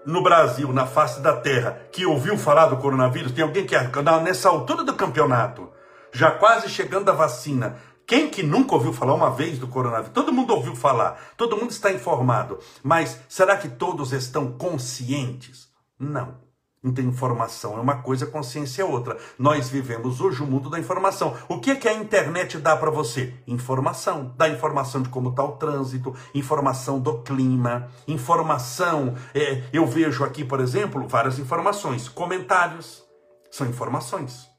no 0.07 0.23
Brasil, 0.23 0.73
na 0.73 0.87
face 0.87 1.21
da 1.21 1.37
terra, 1.37 1.81
que 1.91 2.07
ouviu 2.07 2.39
falar 2.39 2.67
do 2.67 2.77
coronavírus? 2.77 3.33
Tem 3.33 3.43
alguém 3.43 3.67
que, 3.67 3.75
nessa 4.23 4.49
altura 4.49 4.85
do 4.85 4.95
campeonato, 4.95 5.69
já 6.13 6.31
quase 6.31 6.69
chegando 6.69 7.09
a 7.11 7.13
vacina, 7.13 7.77
quem 8.07 8.31
que 8.31 8.41
nunca 8.41 8.77
ouviu 8.77 8.93
falar 8.93 9.15
uma 9.15 9.33
vez 9.33 9.59
do 9.59 9.67
coronavírus? 9.67 10.15
Todo 10.15 10.33
mundo 10.33 10.55
ouviu 10.55 10.77
falar, 10.77 11.35
todo 11.37 11.57
mundo 11.57 11.73
está 11.73 11.91
informado, 11.91 12.61
mas 12.85 13.19
será 13.29 13.57
que 13.57 13.69
todos 13.69 14.13
estão 14.13 14.53
conscientes? 14.53 15.69
Não. 15.99 16.42
Não 16.83 16.93
tem 16.93 17.07
informação, 17.07 17.79
é 17.79 17.81
uma 17.81 18.03
coisa, 18.03 18.27
consciência 18.27 18.83
é 18.83 18.85
outra. 18.85 19.17
Nós 19.39 19.69
vivemos 19.69 20.21
hoje 20.21 20.43
o 20.43 20.47
mundo 20.47 20.69
da 20.69 20.81
informação. 20.81 21.37
O 21.49 21.61
que 21.61 21.71
é 21.71 21.77
que 21.77 21.87
a 21.87 21.95
internet 21.95 22.59
dá 22.59 22.77
para 22.77 22.91
você? 22.91 23.33
Informação. 23.47 24.35
Dá 24.37 24.49
informação 24.49 25.01
de 25.01 25.09
como 25.09 25.31
está 25.31 25.45
o 25.45 25.53
trânsito, 25.53 26.13
informação 26.35 26.99
do 26.99 27.23
clima, 27.23 27.89
informação. 28.09 29.15
É, 29.33 29.63
eu 29.73 29.87
vejo 29.87 30.25
aqui, 30.25 30.45
por 30.45 30.59
exemplo, 30.59 31.07
várias 31.07 31.39
informações. 31.39 32.09
Comentários 32.09 33.05
são 33.49 33.69
informações. 33.69 34.51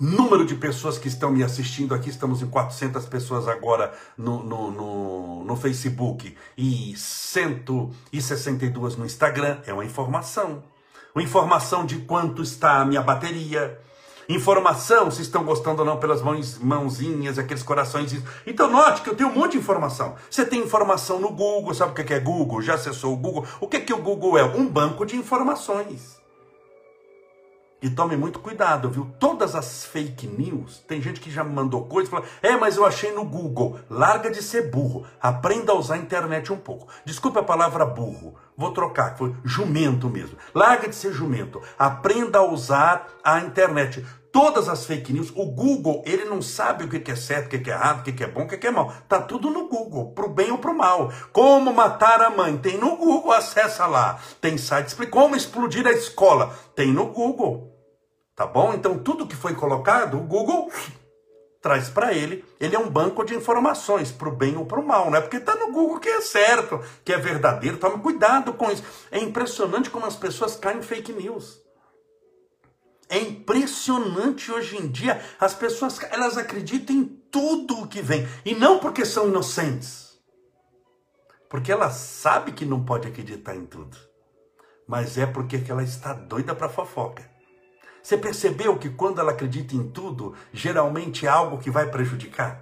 Número 0.00 0.44
de 0.44 0.56
pessoas 0.56 0.98
que 0.98 1.06
estão 1.06 1.30
me 1.30 1.44
assistindo 1.44 1.94
aqui, 1.94 2.10
estamos 2.10 2.42
em 2.42 2.48
400 2.48 3.06
pessoas 3.06 3.46
agora 3.46 3.92
no, 4.18 4.42
no, 4.42 4.72
no, 4.72 5.44
no 5.44 5.56
Facebook 5.56 6.36
e 6.58 6.96
162 6.96 8.96
no 8.96 9.06
Instagram, 9.06 9.60
é 9.64 9.72
uma 9.72 9.84
informação 9.84 10.73
informação 11.22 11.86
de 11.86 11.98
quanto 11.98 12.42
está 12.42 12.80
a 12.80 12.84
minha 12.84 13.02
bateria, 13.02 13.78
informação 14.28 15.10
se 15.10 15.22
estão 15.22 15.44
gostando 15.44 15.80
ou 15.80 15.86
não 15.86 15.98
pelas 15.98 16.22
mãos, 16.22 16.58
mãozinhas, 16.58 17.38
aqueles 17.38 17.62
corações. 17.62 18.14
Então 18.46 18.70
note 18.70 19.02
que 19.02 19.10
eu 19.10 19.14
tenho 19.14 19.30
um 19.30 19.34
monte 19.34 19.52
de 19.52 19.58
informação. 19.58 20.16
Você 20.30 20.44
tem 20.44 20.60
informação 20.60 21.20
no 21.20 21.30
Google, 21.30 21.74
sabe 21.74 21.92
o 21.92 21.94
que 21.94 22.12
é 22.12 22.20
Google? 22.20 22.62
Já 22.62 22.74
acessou 22.74 23.12
o 23.12 23.16
Google? 23.16 23.46
O 23.60 23.68
que 23.68 23.76
é 23.76 23.80
que 23.80 23.92
o 23.92 24.02
Google 24.02 24.38
é? 24.38 24.44
Um 24.44 24.66
banco 24.66 25.06
de 25.06 25.16
informações. 25.16 26.22
E 27.84 27.90
tome 27.90 28.16
muito 28.16 28.38
cuidado, 28.38 28.88
viu? 28.88 29.10
Todas 29.20 29.54
as 29.54 29.84
fake 29.84 30.26
news, 30.26 30.78
tem 30.88 31.02
gente 31.02 31.20
que 31.20 31.30
já 31.30 31.44
me 31.44 31.52
mandou 31.52 31.84
coisa 31.84 32.08
e 32.08 32.10
falou: 32.10 32.26
é, 32.40 32.56
mas 32.56 32.78
eu 32.78 32.86
achei 32.86 33.12
no 33.12 33.26
Google. 33.26 33.78
Larga 33.90 34.30
de 34.30 34.42
ser 34.42 34.70
burro. 34.70 35.06
Aprenda 35.20 35.72
a 35.72 35.74
usar 35.74 35.96
a 35.96 35.98
internet 35.98 36.50
um 36.50 36.56
pouco. 36.56 36.88
Desculpe 37.04 37.38
a 37.38 37.42
palavra 37.42 37.84
burro. 37.84 38.36
Vou 38.56 38.72
trocar, 38.72 39.16
foi 39.16 39.34
jumento 39.44 40.08
mesmo. 40.08 40.38
Larga 40.54 40.88
de 40.88 40.94
ser 40.94 41.12
jumento. 41.12 41.60
Aprenda 41.78 42.38
a 42.38 42.44
usar 42.44 43.08
a 43.22 43.40
internet. 43.40 44.04
Todas 44.30 44.68
as 44.68 44.84
fake 44.84 45.12
news, 45.12 45.32
o 45.34 45.46
Google, 45.46 46.02
ele 46.04 46.24
não 46.24 46.42
sabe 46.42 46.84
o 46.84 46.88
que 46.88 47.10
é 47.10 47.16
certo, 47.16 47.54
o 47.54 47.60
que 47.60 47.70
é 47.70 47.72
errado, 47.72 48.00
o 48.00 48.02
que 48.12 48.22
é 48.22 48.26
bom, 48.26 48.42
o 48.42 48.48
que 48.48 48.66
é 48.66 48.70
mal. 48.70 48.92
Tá 49.08 49.20
tudo 49.20 49.50
no 49.50 49.68
Google, 49.68 50.12
pro 50.12 50.28
bem 50.28 50.50
ou 50.50 50.58
pro 50.58 50.76
mal. 50.76 51.12
Como 51.32 51.72
matar 51.72 52.20
a 52.20 52.30
mãe? 52.30 52.56
Tem 52.56 52.76
no 52.76 52.96
Google, 52.96 53.32
acessa 53.32 53.86
lá. 53.86 54.18
Tem 54.40 54.58
site 54.58 54.88
explica 54.88 55.12
como 55.12 55.36
explodir 55.36 55.86
a 55.86 55.92
escola. 55.92 56.52
Tem 56.74 56.92
no 56.92 57.06
Google. 57.06 57.72
Tá 58.34 58.46
bom? 58.46 58.72
Então 58.74 58.98
tudo 58.98 59.26
que 59.26 59.36
foi 59.36 59.54
colocado, 59.54 60.16
o 60.16 60.22
Google 60.22 60.68
traz 61.64 61.88
para 61.88 62.12
ele. 62.12 62.44
Ele 62.60 62.76
é 62.76 62.78
um 62.78 62.90
banco 62.90 63.24
de 63.24 63.34
informações, 63.34 64.12
para 64.12 64.28
o 64.28 64.36
bem 64.36 64.54
ou 64.54 64.66
para 64.66 64.78
o 64.78 64.86
mal, 64.86 65.10
não 65.10 65.16
é 65.16 65.20
porque 65.22 65.38
está 65.38 65.56
no 65.56 65.72
Google 65.72 65.98
que 65.98 66.10
é 66.10 66.20
certo, 66.20 66.78
que 67.02 67.10
é 67.10 67.16
verdadeiro. 67.16 67.78
Tome 67.78 68.02
cuidado 68.02 68.52
com 68.52 68.70
isso. 68.70 68.84
É 69.10 69.18
impressionante 69.18 69.88
como 69.88 70.04
as 70.04 70.14
pessoas 70.14 70.56
caem 70.56 70.80
em 70.80 70.82
fake 70.82 71.14
news. 71.14 71.62
É 73.08 73.18
impressionante 73.18 74.52
hoje 74.52 74.76
em 74.76 74.88
dia 74.88 75.22
as 75.40 75.54
pessoas 75.54 75.98
elas 76.10 76.36
acreditam 76.36 76.96
em 76.96 77.04
tudo 77.30 77.80
o 77.80 77.88
que 77.88 78.02
vem 78.02 78.28
e 78.44 78.54
não 78.54 78.78
porque 78.78 79.06
são 79.06 79.28
inocentes, 79.28 80.18
porque 81.48 81.72
ela 81.72 81.90
sabe 81.90 82.52
que 82.52 82.66
não 82.66 82.84
pode 82.84 83.08
acreditar 83.08 83.54
em 83.54 83.64
tudo, 83.64 83.96
mas 84.86 85.16
é 85.16 85.26
porque 85.26 85.62
ela 85.68 85.82
está 85.82 86.12
doida 86.12 86.54
para 86.54 86.68
fofoca. 86.68 87.33
Você 88.04 88.18
percebeu 88.18 88.76
que 88.76 88.90
quando 88.90 89.18
ela 89.18 89.32
acredita 89.32 89.74
em 89.74 89.88
tudo, 89.88 90.34
geralmente 90.52 91.24
é 91.24 91.28
algo 91.30 91.56
que 91.56 91.70
vai 91.70 91.90
prejudicar? 91.90 92.60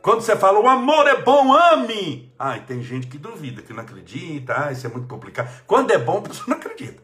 Quando 0.00 0.20
você 0.20 0.36
fala, 0.36 0.60
o 0.60 0.68
amor 0.68 1.04
é 1.08 1.20
bom, 1.20 1.52
ame! 1.52 2.32
Ai, 2.38 2.64
tem 2.64 2.80
gente 2.80 3.08
que 3.08 3.18
duvida, 3.18 3.60
que 3.60 3.72
não 3.72 3.82
acredita, 3.82 4.54
ah, 4.56 4.70
isso 4.70 4.86
é 4.86 4.90
muito 4.90 5.08
complicado. 5.08 5.64
Quando 5.66 5.90
é 5.90 5.98
bom, 5.98 6.18
a 6.18 6.22
pessoa 6.22 6.46
não 6.46 6.58
acredita. 6.58 7.02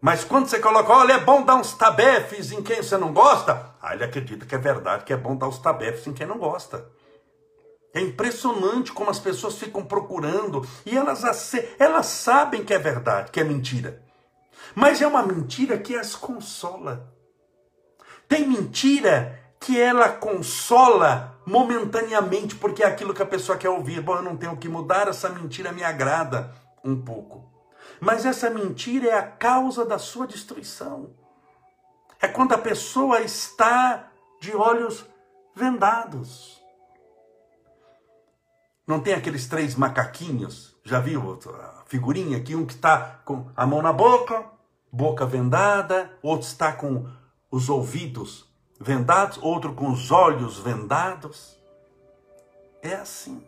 Mas 0.00 0.24
quando 0.24 0.48
você 0.48 0.58
coloca, 0.58 0.92
olha, 0.92 1.12
é 1.12 1.20
bom 1.20 1.44
dar 1.44 1.54
uns 1.54 1.72
tabefes 1.72 2.50
em 2.50 2.60
quem 2.60 2.82
você 2.82 2.96
não 2.96 3.12
gosta, 3.12 3.76
ah, 3.80 3.94
ele 3.94 4.02
acredita 4.02 4.44
que 4.44 4.56
é 4.56 4.58
verdade, 4.58 5.04
que 5.04 5.12
é 5.12 5.16
bom 5.16 5.36
dar 5.36 5.46
os 5.46 5.58
tabefes 5.58 6.04
em 6.08 6.12
quem 6.12 6.26
não 6.26 6.38
gosta. 6.38 6.90
É 7.94 8.00
impressionante 8.00 8.90
como 8.90 9.08
as 9.08 9.20
pessoas 9.20 9.56
ficam 9.56 9.84
procurando 9.84 10.66
e 10.84 10.96
elas, 10.96 11.22
elas 11.78 12.06
sabem 12.06 12.64
que 12.64 12.74
é 12.74 12.78
verdade, 12.78 13.30
que 13.30 13.38
é 13.38 13.44
mentira. 13.44 14.07
Mas 14.78 15.02
é 15.02 15.06
uma 15.08 15.24
mentira 15.24 15.76
que 15.76 15.96
as 15.96 16.14
consola. 16.14 17.12
Tem 18.28 18.46
mentira 18.46 19.52
que 19.58 19.76
ela 19.76 20.08
consola 20.08 21.36
momentaneamente, 21.44 22.54
porque 22.54 22.84
é 22.84 22.86
aquilo 22.86 23.12
que 23.12 23.20
a 23.20 23.26
pessoa 23.26 23.58
quer 23.58 23.70
ouvir. 23.70 24.00
Bom, 24.00 24.14
eu 24.14 24.22
não 24.22 24.36
tenho 24.36 24.56
que 24.56 24.68
mudar, 24.68 25.08
essa 25.08 25.30
mentira 25.30 25.72
me 25.72 25.82
agrada 25.82 26.54
um 26.84 26.94
pouco. 26.94 27.52
Mas 28.00 28.24
essa 28.24 28.50
mentira 28.50 29.08
é 29.08 29.14
a 29.14 29.26
causa 29.26 29.84
da 29.84 29.98
sua 29.98 30.28
destruição. 30.28 31.12
É 32.20 32.28
quando 32.28 32.52
a 32.52 32.58
pessoa 32.58 33.20
está 33.20 34.12
de 34.40 34.54
olhos 34.54 35.04
vendados. 35.56 36.62
Não 38.86 39.00
tem 39.00 39.14
aqueles 39.14 39.48
três 39.48 39.74
macaquinhos? 39.74 40.76
Já 40.84 41.00
viu 41.00 41.36
a 41.52 41.82
figurinha 41.86 42.38
aqui? 42.38 42.54
Um 42.54 42.64
que 42.64 42.74
está 42.74 43.20
com 43.24 43.50
a 43.56 43.66
mão 43.66 43.82
na 43.82 43.92
boca, 43.92 44.56
boca 44.92 45.26
vendada, 45.26 46.10
outro 46.22 46.46
está 46.46 46.72
com 46.72 47.06
os 47.50 47.68
ouvidos 47.68 48.48
vendados, 48.80 49.38
outro 49.42 49.74
com 49.74 49.90
os 49.90 50.10
olhos 50.10 50.58
vendados. 50.58 51.58
É 52.82 52.94
assim. 52.94 53.44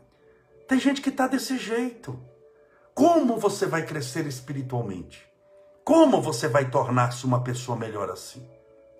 Tem 0.66 0.78
gente 0.78 1.00
que 1.00 1.08
está 1.08 1.26
desse 1.26 1.58
jeito. 1.58 2.18
Como 2.94 3.38
você 3.38 3.66
vai 3.66 3.84
crescer 3.84 4.26
espiritualmente? 4.26 5.26
Como 5.84 6.20
você 6.20 6.48
vai 6.48 6.70
tornar-se 6.70 7.24
uma 7.24 7.42
pessoa 7.42 7.76
melhor 7.76 8.10
assim? 8.10 8.46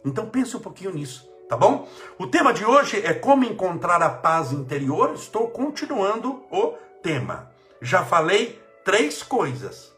Então 0.04 0.28
pense 0.28 0.56
um 0.56 0.60
pouquinho 0.60 0.94
nisso, 0.94 1.30
tá 1.48 1.56
bom? 1.56 1.86
O 2.18 2.26
tema 2.26 2.52
de 2.52 2.64
hoje 2.64 3.04
é 3.04 3.12
como 3.12 3.44
encontrar 3.44 4.02
a 4.02 4.08
paz 4.08 4.52
interior. 4.52 5.12
Estou 5.14 5.48
continuando 5.48 6.42
o 6.50 6.74
tema. 7.02 7.50
Já 7.82 8.04
falei 8.04 8.60
três 8.84 9.22
coisas 9.22 9.92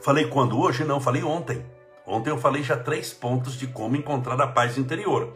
Falei 0.00 0.26
quando? 0.28 0.58
Hoje? 0.58 0.84
Não, 0.84 1.00
falei 1.00 1.22
ontem. 1.22 1.64
Ontem 2.06 2.30
eu 2.30 2.38
falei 2.38 2.62
já 2.62 2.76
três 2.76 3.12
pontos 3.12 3.54
de 3.54 3.66
como 3.66 3.96
encontrar 3.96 4.40
a 4.40 4.46
paz 4.46 4.78
interior. 4.78 5.32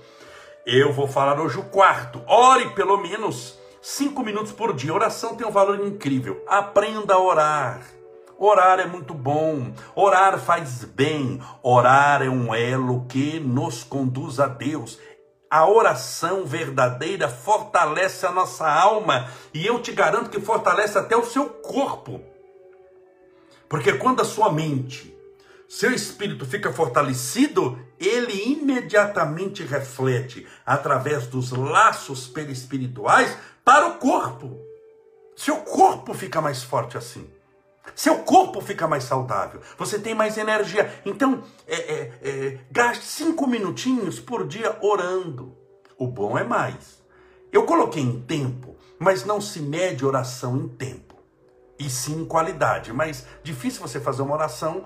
Eu 0.65 0.93
vou 0.93 1.09
falar 1.09 1.41
hoje 1.41 1.59
o 1.59 1.65
quarto. 1.65 2.23
Ore 2.27 2.71
pelo 2.71 2.97
menos 2.97 3.59
cinco 3.81 4.23
minutos 4.23 4.53
por 4.53 4.73
dia. 4.73 4.95
Oração 4.95 5.35
tem 5.35 5.47
um 5.47 5.51
valor 5.51 5.85
incrível. 5.85 6.43
Aprenda 6.47 7.15
a 7.15 7.21
orar. 7.21 7.83
Orar 8.39 8.81
é 8.81 8.87
muito 8.87 9.15
bom, 9.15 9.73
orar 9.95 10.37
faz 10.37 10.83
bem, 10.83 11.41
orar 11.63 12.23
é 12.23 12.29
um 12.29 12.53
elo 12.53 13.07
que 13.07 13.39
nos 13.39 13.85
conduz 13.85 14.41
a 14.41 14.49
Deus. 14.49 14.99
A 15.49 15.69
oração 15.69 16.45
verdadeira 16.45 17.29
fortalece 17.29 18.27
a 18.27 18.33
nossa 18.33 18.69
alma 18.69 19.29
e 19.55 19.65
eu 19.65 19.81
te 19.81 19.93
garanto 19.93 20.29
que 20.29 20.41
fortalece 20.41 20.99
até 20.99 21.17
o 21.17 21.25
seu 21.25 21.51
corpo. 21.51 22.32
Porque 23.73 23.95
quando 23.95 24.21
a 24.21 24.25
sua 24.27 24.53
mente, 24.53 25.17
seu 25.67 25.95
espírito 25.95 26.45
fica 26.45 26.71
fortalecido, 26.71 27.79
ele 27.99 28.53
imediatamente 28.53 29.63
reflete 29.63 30.47
através 30.67 31.27
dos 31.27 31.53
laços 31.53 32.29
perispirituais 32.29 33.35
para 33.65 33.87
o 33.87 33.95
corpo. 33.95 34.61
Seu 35.35 35.57
corpo 35.63 36.13
fica 36.13 36.39
mais 36.43 36.63
forte 36.63 36.99
assim. 36.99 37.27
Seu 37.95 38.19
corpo 38.19 38.61
fica 38.61 38.87
mais 38.87 39.05
saudável, 39.05 39.63
você 39.79 39.99
tem 39.99 40.15
mais 40.15 40.37
energia. 40.37 41.01
Então, 41.07 41.43
é, 41.67 41.77
é, 41.77 42.13
é, 42.23 42.59
gaste 42.71 43.07
cinco 43.07 43.47
minutinhos 43.47 44.21
por 44.21 44.47
dia 44.47 44.77
orando. 44.83 45.57
O 45.97 46.07
bom 46.07 46.37
é 46.37 46.45
mais. 46.45 47.03
Eu 47.51 47.65
coloquei 47.65 48.03
em 48.03 48.21
tempo, 48.21 48.77
mas 48.99 49.25
não 49.25 49.41
se 49.41 49.61
mede 49.61 50.05
oração 50.05 50.59
em 50.59 50.69
tempo, 50.69 51.12
e 51.87 51.91
sim 51.91 52.25
qualidade. 52.25 52.93
Mas 52.93 53.27
difícil 53.43 53.81
você 53.81 54.01
fazer 54.01 54.23
uma 54.23 54.35
oração 54.35 54.85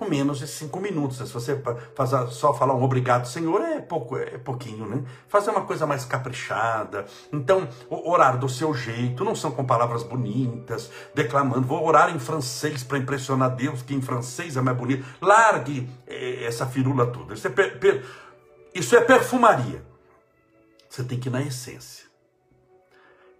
com 0.00 0.08
menos 0.08 0.38
de 0.38 0.46
cinco 0.46 0.80
minutos. 0.80 1.18
Se 1.18 1.32
você 1.32 1.62
fazer, 1.94 2.26
só 2.28 2.54
falar 2.54 2.74
um 2.74 2.82
obrigado, 2.82 3.28
Senhor, 3.28 3.60
é 3.60 3.80
pouco, 3.80 4.16
é 4.16 4.38
pouquinho, 4.38 4.86
né? 4.86 5.04
Fazer 5.28 5.50
uma 5.50 5.66
coisa 5.66 5.86
mais 5.86 6.06
caprichada. 6.06 7.04
Então, 7.30 7.68
orar 7.90 8.38
do 8.38 8.48
seu 8.48 8.72
jeito, 8.72 9.22
não 9.22 9.34
são 9.34 9.50
com 9.50 9.62
palavras 9.62 10.02
bonitas, 10.02 10.90
declamando. 11.14 11.66
Vou 11.66 11.84
orar 11.84 12.14
em 12.16 12.18
francês 12.18 12.82
para 12.82 12.96
impressionar 12.96 13.54
Deus, 13.54 13.82
que 13.82 13.94
em 13.94 14.00
francês 14.00 14.56
é 14.56 14.62
mais 14.62 14.76
bonito. 14.76 15.04
Largue 15.20 15.86
é, 16.06 16.44
essa 16.44 16.64
firula 16.64 17.06
toda. 17.06 17.34
Isso 17.34 17.46
é, 17.46 17.50
per, 17.50 17.78
per, 17.78 18.02
isso 18.74 18.96
é 18.96 19.02
perfumaria. 19.02 19.84
Você 20.88 21.04
tem 21.04 21.20
que 21.20 21.28
ir 21.28 21.32
na 21.32 21.42
essência. 21.42 22.06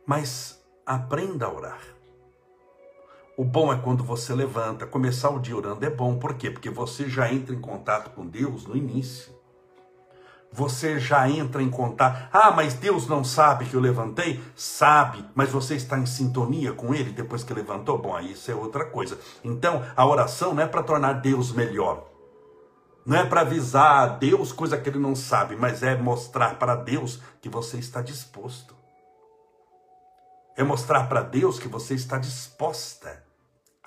Mas 0.04 0.60
aprenda 0.84 1.46
a 1.46 1.52
orar. 1.52 1.80
O 3.40 3.44
bom 3.44 3.72
é 3.72 3.78
quando 3.78 4.04
você 4.04 4.34
levanta, 4.34 4.84
começar 4.86 5.30
o 5.30 5.38
dia 5.38 5.56
orando 5.56 5.82
é 5.86 5.88
bom, 5.88 6.18
por 6.18 6.34
quê? 6.34 6.50
Porque 6.50 6.68
você 6.68 7.08
já 7.08 7.32
entra 7.32 7.54
em 7.54 7.58
contato 7.58 8.10
com 8.10 8.26
Deus 8.26 8.66
no 8.66 8.76
início. 8.76 9.32
Você 10.52 11.00
já 11.00 11.26
entra 11.26 11.62
em 11.62 11.70
contato. 11.70 12.28
Ah, 12.30 12.50
mas 12.50 12.74
Deus 12.74 13.08
não 13.08 13.24
sabe 13.24 13.64
que 13.64 13.72
eu 13.72 13.80
levantei? 13.80 14.38
Sabe, 14.54 15.24
mas 15.34 15.48
você 15.48 15.74
está 15.74 15.98
em 15.98 16.04
sintonia 16.04 16.74
com 16.74 16.94
Ele 16.94 17.12
depois 17.12 17.42
que 17.42 17.54
levantou? 17.54 17.96
Bom, 17.96 18.14
aí 18.14 18.32
isso 18.32 18.50
é 18.50 18.54
outra 18.54 18.84
coisa. 18.84 19.18
Então, 19.42 19.86
a 19.96 20.04
oração 20.04 20.52
não 20.52 20.62
é 20.62 20.66
para 20.66 20.82
tornar 20.82 21.14
Deus 21.14 21.50
melhor. 21.50 22.06
Não 23.06 23.16
é 23.16 23.24
para 23.24 23.40
avisar 23.40 24.02
a 24.02 24.06
Deus 24.06 24.52
coisa 24.52 24.76
que 24.76 24.86
Ele 24.86 24.98
não 24.98 25.16
sabe, 25.16 25.56
mas 25.56 25.82
é 25.82 25.96
mostrar 25.96 26.58
para 26.58 26.76
Deus 26.76 27.22
que 27.40 27.48
você 27.48 27.78
está 27.78 28.02
disposto. 28.02 28.76
É 30.58 30.62
mostrar 30.62 31.08
para 31.08 31.22
Deus 31.22 31.58
que 31.58 31.68
você 31.68 31.94
está 31.94 32.18
disposta 32.18 33.29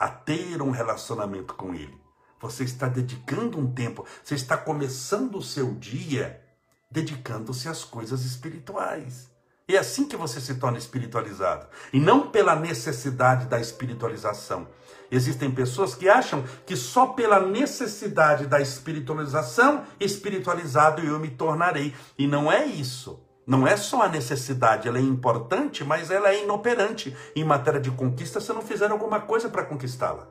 a 0.04 0.10
ter 0.10 0.62
um 0.62 0.70
relacionamento 0.70 1.54
com 1.54 1.74
Ele. 1.74 1.98
Você 2.42 2.66
está 2.66 2.90
dedicando 2.90 3.58
um 3.58 3.72
tempo, 3.72 4.06
você 4.22 4.36
está 4.36 4.58
começando 4.58 5.38
o 5.38 5.42
seu 5.42 5.74
dia 5.76 6.44
dedicando-se 6.92 7.70
às 7.70 7.86
coisas 7.86 8.26
espirituais. 8.26 9.32
É 9.66 9.78
assim 9.78 10.06
que 10.06 10.18
você 10.18 10.42
se 10.42 10.56
torna 10.56 10.78
espiritualizado. 10.78 11.68
E 11.94 12.02
não 12.02 12.30
pela 12.30 12.54
necessidade 12.54 13.46
da 13.46 13.62
espiritualização. 13.62 14.68
Existem 15.10 15.50
pessoas 15.50 15.96
que 15.96 16.10
acham 16.10 16.44
que 16.66 16.76
só 16.76 17.08
pela 17.08 17.40
necessidade 17.40 18.46
da 18.46 18.60
espiritualização, 18.60 19.86
espiritualizado 20.02 21.02
eu 21.02 21.18
me 21.18 21.30
tornarei. 21.30 21.96
E 22.18 22.28
não 22.28 22.52
é 22.52 22.66
isso. 22.66 23.24
Não 23.46 23.68
é 23.68 23.76
só 23.76 24.04
a 24.04 24.10
necessidade, 24.10 24.88
ela 24.88 24.98
é 24.98 25.02
importante, 25.02 25.84
mas 25.84 26.10
ela 26.10 26.30
é 26.30 26.44
inoperante 26.44 27.16
em 27.36 27.44
matéria 27.44 27.80
de 27.80 27.92
conquista 27.92 28.40
se 28.40 28.54
não 28.54 28.62
fizer 28.62 28.90
alguma 28.90 29.20
coisa 29.20 29.50
para 29.50 29.66
conquistá-la. 29.66 30.28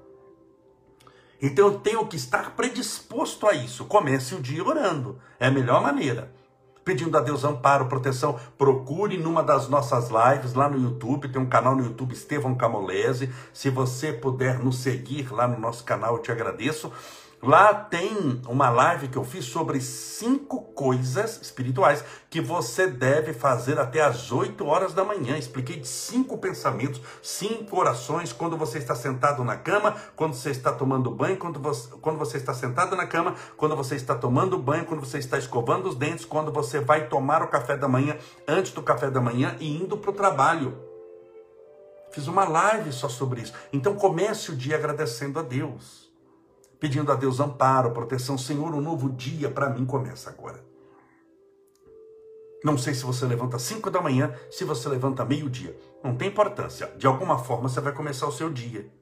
Então 1.40 1.66
eu 1.66 1.78
tenho 1.80 2.06
que 2.06 2.16
estar 2.16 2.54
predisposto 2.56 3.48
a 3.48 3.52
isso. 3.52 3.84
Comece 3.84 4.34
o 4.34 4.40
dia 4.40 4.64
orando, 4.64 5.18
é 5.38 5.48
a 5.48 5.50
melhor 5.50 5.82
maneira. 5.82 6.32
Pedindo 6.84 7.16
a 7.16 7.20
Deus 7.20 7.44
amparo, 7.44 7.86
proteção, 7.86 8.38
procure 8.58 9.16
numa 9.16 9.42
das 9.42 9.68
nossas 9.68 10.08
lives 10.08 10.54
lá 10.54 10.68
no 10.68 10.80
YouTube, 10.80 11.28
tem 11.28 11.40
um 11.40 11.48
canal 11.48 11.76
no 11.76 11.84
YouTube 11.84 12.12
Estevão 12.12 12.56
Camolese. 12.56 13.32
Se 13.52 13.70
você 13.70 14.12
puder 14.12 14.58
nos 14.58 14.78
seguir 14.78 15.32
lá 15.32 15.46
no 15.46 15.58
nosso 15.60 15.84
canal, 15.84 16.16
eu 16.16 16.22
te 16.22 16.32
agradeço. 16.32 16.90
Lá 17.44 17.74
tem 17.74 18.40
uma 18.46 18.70
live 18.70 19.08
que 19.08 19.18
eu 19.18 19.24
fiz 19.24 19.46
sobre 19.46 19.80
cinco 19.80 20.62
coisas 20.74 21.42
espirituais 21.42 22.04
que 22.30 22.40
você 22.40 22.86
deve 22.86 23.32
fazer 23.34 23.80
até 23.80 24.00
às 24.00 24.30
8 24.30 24.64
horas 24.64 24.94
da 24.94 25.04
manhã. 25.04 25.36
Expliquei 25.36 25.74
de 25.74 25.88
cinco 25.88 26.38
pensamentos, 26.38 27.00
cinco 27.20 27.80
orações 27.80 28.32
quando 28.32 28.56
você 28.56 28.78
está 28.78 28.94
sentado 28.94 29.42
na 29.42 29.56
cama, 29.56 29.96
quando 30.14 30.34
você 30.34 30.50
está 30.50 30.70
tomando 30.70 31.10
banho, 31.10 31.36
quando 31.36 31.58
você, 31.58 31.88
quando 32.00 32.16
você 32.16 32.36
está 32.36 32.54
sentado 32.54 32.94
na 32.94 33.08
cama, 33.08 33.34
quando 33.56 33.74
você 33.74 33.96
está 33.96 34.14
tomando 34.14 34.56
banho, 34.56 34.84
quando 34.84 35.00
você 35.00 35.18
está 35.18 35.36
escovando 35.36 35.88
os 35.88 35.96
dentes, 35.96 36.24
quando 36.24 36.52
você 36.52 36.78
vai 36.78 37.08
tomar 37.08 37.42
o 37.42 37.48
café 37.48 37.76
da 37.76 37.88
manhã, 37.88 38.16
antes 38.46 38.70
do 38.70 38.82
café 38.82 39.10
da 39.10 39.20
manhã 39.20 39.56
e 39.58 39.82
indo 39.82 39.98
para 39.98 40.10
o 40.10 40.14
trabalho. 40.14 40.78
Fiz 42.12 42.28
uma 42.28 42.44
live 42.44 42.92
só 42.92 43.08
sobre 43.08 43.40
isso. 43.40 43.52
Então 43.72 43.96
comece 43.96 44.52
o 44.52 44.56
dia 44.56 44.76
agradecendo 44.76 45.40
a 45.40 45.42
Deus 45.42 46.01
pedindo 46.82 47.12
a 47.12 47.14
Deus 47.14 47.38
amparo, 47.38 47.92
proteção. 47.92 48.36
Senhor, 48.36 48.74
um 48.74 48.80
novo 48.80 49.08
dia 49.08 49.48
para 49.48 49.70
mim 49.70 49.86
começa 49.86 50.28
agora. 50.28 50.60
Não 52.64 52.76
sei 52.76 52.92
se 52.92 53.04
você 53.04 53.24
levanta 53.24 53.56
5 53.56 53.88
da 53.88 54.00
manhã, 54.00 54.34
se 54.50 54.64
você 54.64 54.88
levanta 54.88 55.24
meio-dia. 55.24 55.78
Não 56.02 56.16
tem 56.16 56.26
importância. 56.26 56.92
De 56.96 57.06
alguma 57.06 57.38
forma 57.38 57.68
você 57.68 57.80
vai 57.80 57.92
começar 57.92 58.26
o 58.26 58.32
seu 58.32 58.50
dia. 58.50 58.92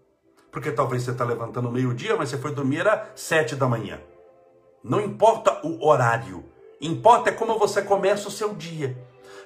Porque 0.52 0.70
talvez 0.70 1.04
você 1.04 1.12
está 1.12 1.24
levantando 1.24 1.72
meio-dia, 1.72 2.16
mas 2.18 2.28
você 2.28 2.36
foi 2.36 2.54
dormir 2.54 2.86
às 2.86 3.18
7 3.18 3.56
da 3.56 3.66
manhã. 3.66 3.98
Não 4.84 5.00
importa 5.00 5.66
o 5.66 5.82
horário. 5.82 6.44
Importa 6.82 7.30
é 7.30 7.32
como 7.32 7.58
você 7.58 7.80
começa 7.80 8.28
o 8.28 8.30
seu 8.30 8.54
dia. 8.54 8.94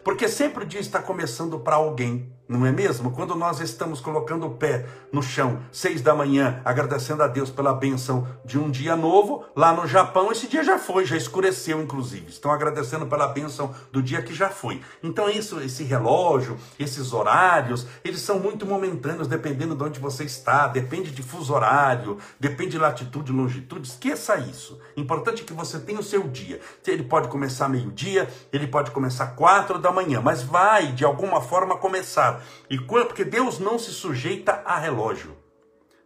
Porque 0.02 0.28
sempre 0.28 0.64
o 0.64 0.66
dia 0.66 0.80
está 0.80 1.00
começando 1.00 1.60
para 1.60 1.76
alguém. 1.76 2.32
Não 2.46 2.66
é 2.66 2.70
mesmo? 2.70 3.10
Quando 3.10 3.34
nós 3.34 3.58
estamos 3.60 4.00
colocando 4.00 4.44
o 4.44 4.50
pé 4.50 4.84
no 5.10 5.22
chão, 5.22 5.60
seis 5.72 6.02
da 6.02 6.14
manhã, 6.14 6.60
agradecendo 6.62 7.22
a 7.22 7.26
Deus 7.26 7.48
pela 7.48 7.72
benção 7.72 8.28
de 8.44 8.58
um 8.58 8.70
dia 8.70 8.94
novo, 8.94 9.46
lá 9.56 9.72
no 9.72 9.86
Japão, 9.86 10.30
esse 10.30 10.46
dia 10.46 10.62
já 10.62 10.78
foi, 10.78 11.06
já 11.06 11.16
escureceu, 11.16 11.80
inclusive. 11.80 12.28
Estão 12.28 12.50
agradecendo 12.50 13.06
pela 13.06 13.28
benção 13.28 13.74
do 13.90 14.02
dia 14.02 14.20
que 14.20 14.34
já 14.34 14.50
foi. 14.50 14.82
Então, 15.02 15.30
isso, 15.30 15.58
esse 15.60 15.84
relógio, 15.84 16.58
esses 16.78 17.14
horários, 17.14 17.86
eles 18.04 18.20
são 18.20 18.38
muito 18.38 18.66
momentâneos, 18.66 19.26
dependendo 19.26 19.74
de 19.74 19.82
onde 19.82 19.98
você 19.98 20.24
está, 20.24 20.68
depende 20.68 21.12
de 21.12 21.22
fuso 21.22 21.54
horário, 21.54 22.18
depende 22.38 22.72
de 22.72 22.78
latitude 22.78 23.32
longitude. 23.32 23.88
Esqueça 23.88 24.36
isso. 24.36 24.78
Importante 24.98 25.42
é 25.42 25.46
que 25.46 25.54
você 25.54 25.78
tenha 25.78 25.98
o 25.98 26.04
seu 26.04 26.24
dia. 26.24 26.60
Ele 26.86 27.04
pode 27.04 27.28
começar 27.28 27.70
meio-dia, 27.70 28.28
ele 28.52 28.66
pode 28.66 28.90
começar 28.90 29.28
quatro 29.28 29.78
da 29.78 29.90
manhã, 29.90 30.20
mas 30.20 30.42
vai, 30.42 30.92
de 30.92 31.06
alguma 31.06 31.40
forma, 31.40 31.78
começar 31.78 32.33
e 32.68 32.78
quando, 32.78 33.06
porque 33.06 33.24
Deus 33.24 33.58
não 33.58 33.78
se 33.78 33.90
sujeita 33.90 34.62
a 34.64 34.78
relógio. 34.78 35.36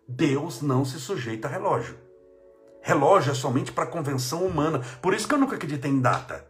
Deus 0.06 0.62
não 0.62 0.84
se 0.84 0.98
sujeita 0.98 1.48
a 1.48 1.50
relógio. 1.50 1.98
Relógio 2.80 3.32
é 3.32 3.34
somente 3.34 3.72
para 3.72 3.86
convenção 3.86 4.44
humana. 4.44 4.80
Por 5.02 5.12
isso 5.12 5.28
que 5.28 5.34
eu 5.34 5.38
nunca 5.38 5.56
acreditei 5.56 5.90
em 5.90 6.00
data. 6.00 6.46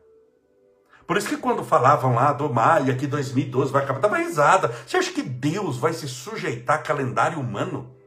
Por 1.07 1.17
isso 1.17 1.29
que 1.29 1.37
quando 1.39 1.65
falavam 1.65 2.15
lá 2.15 2.33
do 2.33 2.53
Maia 2.53 2.95
que 2.95 3.07
2012 3.07 3.73
vai 3.73 3.83
acabar, 3.83 4.01
dava 4.01 4.19
risada. 4.19 4.69
Você 4.87 4.99
acha 4.99 5.11
que 5.11 5.23
Deus 5.23 5.79
vai 5.79 5.93
se 5.95 6.07
sujeitar 6.07 6.77
a 6.77 6.83
calendário 6.83 7.41
humano? 7.41 7.98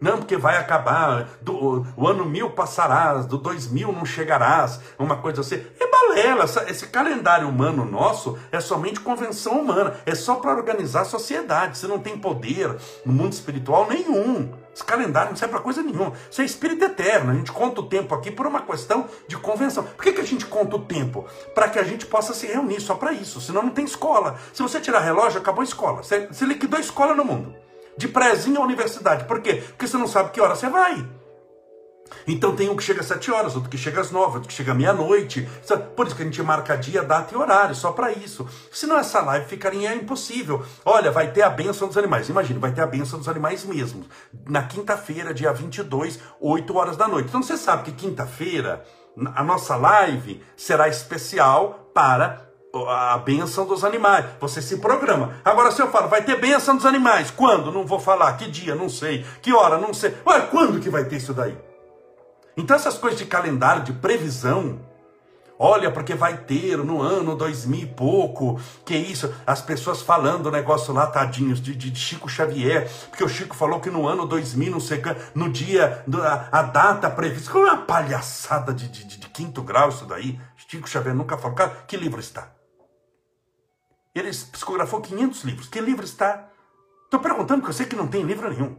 Não, 0.00 0.16
porque 0.16 0.36
vai 0.36 0.56
acabar, 0.56 1.28
do, 1.42 1.86
o 1.94 2.08
ano 2.08 2.24
mil 2.24 2.50
passarás, 2.50 3.26
do 3.26 3.36
dois 3.36 3.70
mil 3.70 3.92
não 3.92 4.06
chegarás, 4.06 4.80
uma 4.98 5.18
coisa 5.18 5.42
assim. 5.42 5.62
É 5.78 5.86
balela, 5.90 6.44
esse 6.68 6.86
calendário 6.86 7.46
humano 7.46 7.84
nosso 7.84 8.38
é 8.50 8.60
somente 8.60 9.00
convenção 9.00 9.60
humana, 9.60 9.94
é 10.06 10.14
só 10.14 10.36
para 10.36 10.52
organizar 10.52 11.02
a 11.02 11.04
sociedade. 11.04 11.76
Você 11.76 11.86
não 11.86 11.98
tem 11.98 12.16
poder 12.16 12.74
no 13.04 13.12
mundo 13.12 13.34
espiritual 13.34 13.86
nenhum. 13.88 14.50
Esse 14.74 14.84
calendário 14.84 15.30
não 15.30 15.36
serve 15.36 15.52
para 15.52 15.62
coisa 15.62 15.82
nenhuma. 15.82 16.12
Isso 16.30 16.40
é 16.40 16.44
espírito 16.44 16.84
eterno. 16.84 17.32
A 17.32 17.34
gente 17.34 17.52
conta 17.52 17.80
o 17.80 17.86
tempo 17.86 18.14
aqui 18.14 18.30
por 18.30 18.46
uma 18.46 18.62
questão 18.62 19.06
de 19.28 19.36
convenção. 19.36 19.82
Por 19.82 20.02
que, 20.02 20.12
que 20.12 20.20
a 20.20 20.26
gente 20.26 20.46
conta 20.46 20.76
o 20.76 20.78
tempo? 20.78 21.26
Para 21.54 21.68
que 21.68 21.78
a 21.78 21.82
gente 21.82 22.06
possa 22.06 22.32
se 22.32 22.46
reunir 22.46 22.80
só 22.80 22.94
para 22.94 23.12
isso. 23.12 23.40
Senão 23.40 23.64
não 23.64 23.70
tem 23.70 23.84
escola. 23.84 24.38
Se 24.54 24.62
você 24.62 24.80
tirar 24.80 25.00
relógio, 25.00 25.40
acabou 25.40 25.60
a 25.60 25.64
escola. 25.64 26.02
Você, 26.02 26.26
você 26.28 26.46
liquidou 26.46 26.78
a 26.78 26.80
escola 26.80 27.14
no 27.14 27.24
mundo 27.24 27.59
de 27.96 28.08
prézinho 28.08 28.60
à 28.60 28.64
universidade. 28.64 29.24
Por 29.24 29.40
quê? 29.40 29.62
Porque 29.66 29.86
você 29.86 29.96
não 29.96 30.06
sabe 30.06 30.30
que 30.30 30.40
hora 30.40 30.54
você 30.54 30.68
vai. 30.68 31.06
Então 32.26 32.56
tem 32.56 32.68
um 32.68 32.76
que 32.76 32.82
chega 32.82 33.00
às 33.00 33.06
7 33.06 33.30
horas, 33.30 33.54
outro 33.54 33.70
que 33.70 33.78
chega 33.78 34.00
às 34.00 34.10
9, 34.10 34.34
outro 34.34 34.48
que 34.48 34.54
chega 34.54 34.72
à 34.72 34.74
meia-noite. 34.74 35.48
Por 35.94 36.06
isso 36.06 36.16
que 36.16 36.22
a 36.22 36.24
gente 36.24 36.42
marca 36.42 36.76
dia, 36.76 37.04
data 37.04 37.32
e 37.32 37.36
horário, 37.36 37.74
só 37.74 37.92
para 37.92 38.10
isso. 38.10 38.48
Senão 38.72 38.98
essa 38.98 39.20
live 39.20 39.46
ficaria 39.46 39.94
impossível. 39.94 40.64
Olha, 40.84 41.12
vai 41.12 41.30
ter 41.30 41.42
a 41.42 41.50
benção 41.50 41.86
dos 41.86 41.96
animais. 41.96 42.28
Imagina, 42.28 42.58
vai 42.58 42.72
ter 42.72 42.82
a 42.82 42.86
benção 42.86 43.18
dos 43.18 43.28
animais 43.28 43.64
mesmo. 43.64 44.04
Na 44.48 44.64
quinta-feira, 44.64 45.32
dia 45.32 45.52
22, 45.52 46.18
8 46.40 46.76
horas 46.76 46.96
da 46.96 47.06
noite. 47.06 47.28
Então 47.28 47.42
você 47.42 47.56
sabe 47.56 47.84
que 47.84 47.92
quinta-feira 47.92 48.84
a 49.34 49.44
nossa 49.44 49.76
live 49.76 50.42
será 50.56 50.88
especial 50.88 51.90
para 51.94 52.49
a 52.88 53.18
benção 53.18 53.66
dos 53.66 53.84
animais. 53.84 54.24
Você 54.40 54.62
se 54.62 54.78
programa. 54.78 55.34
Agora, 55.44 55.70
se 55.70 55.82
eu 55.82 55.90
falo, 55.90 56.08
vai 56.08 56.22
ter 56.22 56.36
benção 56.40 56.76
dos 56.76 56.86
animais. 56.86 57.30
Quando? 57.30 57.72
Não 57.72 57.86
vou 57.86 57.98
falar. 57.98 58.32
Que 58.34 58.50
dia? 58.50 58.74
Não 58.74 58.88
sei. 58.88 59.24
Que 59.42 59.52
hora? 59.52 59.78
Não 59.78 59.92
sei. 59.92 60.16
Ué, 60.26 60.40
quando 60.42 60.80
que 60.80 60.90
vai 60.90 61.04
ter 61.04 61.16
isso 61.16 61.34
daí? 61.34 61.56
Então, 62.56 62.76
essas 62.76 62.98
coisas 62.98 63.18
de 63.18 63.24
calendário, 63.24 63.82
de 63.82 63.92
previsão, 63.92 64.80
olha, 65.58 65.90
porque 65.90 66.14
vai 66.14 66.36
ter 66.38 66.76
no 66.78 67.00
ano 67.00 67.34
2000 67.34 67.80
e 67.80 67.86
pouco, 67.86 68.60
que 68.84 68.94
isso, 68.94 69.32
as 69.46 69.62
pessoas 69.62 70.02
falando 70.02 70.46
o 70.46 70.50
negócio 70.50 70.92
lá, 70.92 71.06
tadinhos, 71.06 71.60
de, 71.60 71.74
de, 71.74 71.94
Chico 71.98 72.28
Xavier, 72.28 72.90
porque 73.08 73.24
o 73.24 73.28
Chico 73.28 73.56
falou 73.56 73.80
que 73.80 73.88
no 73.88 74.06
ano 74.06 74.26
2000, 74.26 74.70
não 74.72 74.80
sei, 74.80 75.00
no 75.34 75.48
dia, 75.48 76.04
a, 76.12 76.60
a 76.60 76.62
data 76.62 77.08
prevista, 77.08 77.56
é 77.56 77.60
uma 77.60 77.76
palhaçada 77.78 78.74
de, 78.74 78.88
de, 78.88 79.04
de, 79.04 79.28
quinto 79.28 79.62
grau 79.62 79.88
isso 79.88 80.04
daí, 80.04 80.38
Chico 80.68 80.88
Xavier 80.88 81.14
nunca 81.14 81.38
falou, 81.38 81.56
cara, 81.56 81.84
que 81.86 81.96
livro 81.96 82.20
está? 82.20 82.59
Ele 84.14 84.28
psicografou 84.28 85.00
500 85.00 85.44
livros, 85.44 85.68
que 85.68 85.80
livro 85.80 86.04
está? 86.04 86.48
Estou 87.04 87.20
perguntando, 87.20 87.60
porque 87.60 87.70
eu 87.70 87.76
sei 87.76 87.86
que 87.86 87.96
não 87.96 88.08
tem 88.08 88.22
livro 88.22 88.50
nenhum. 88.50 88.76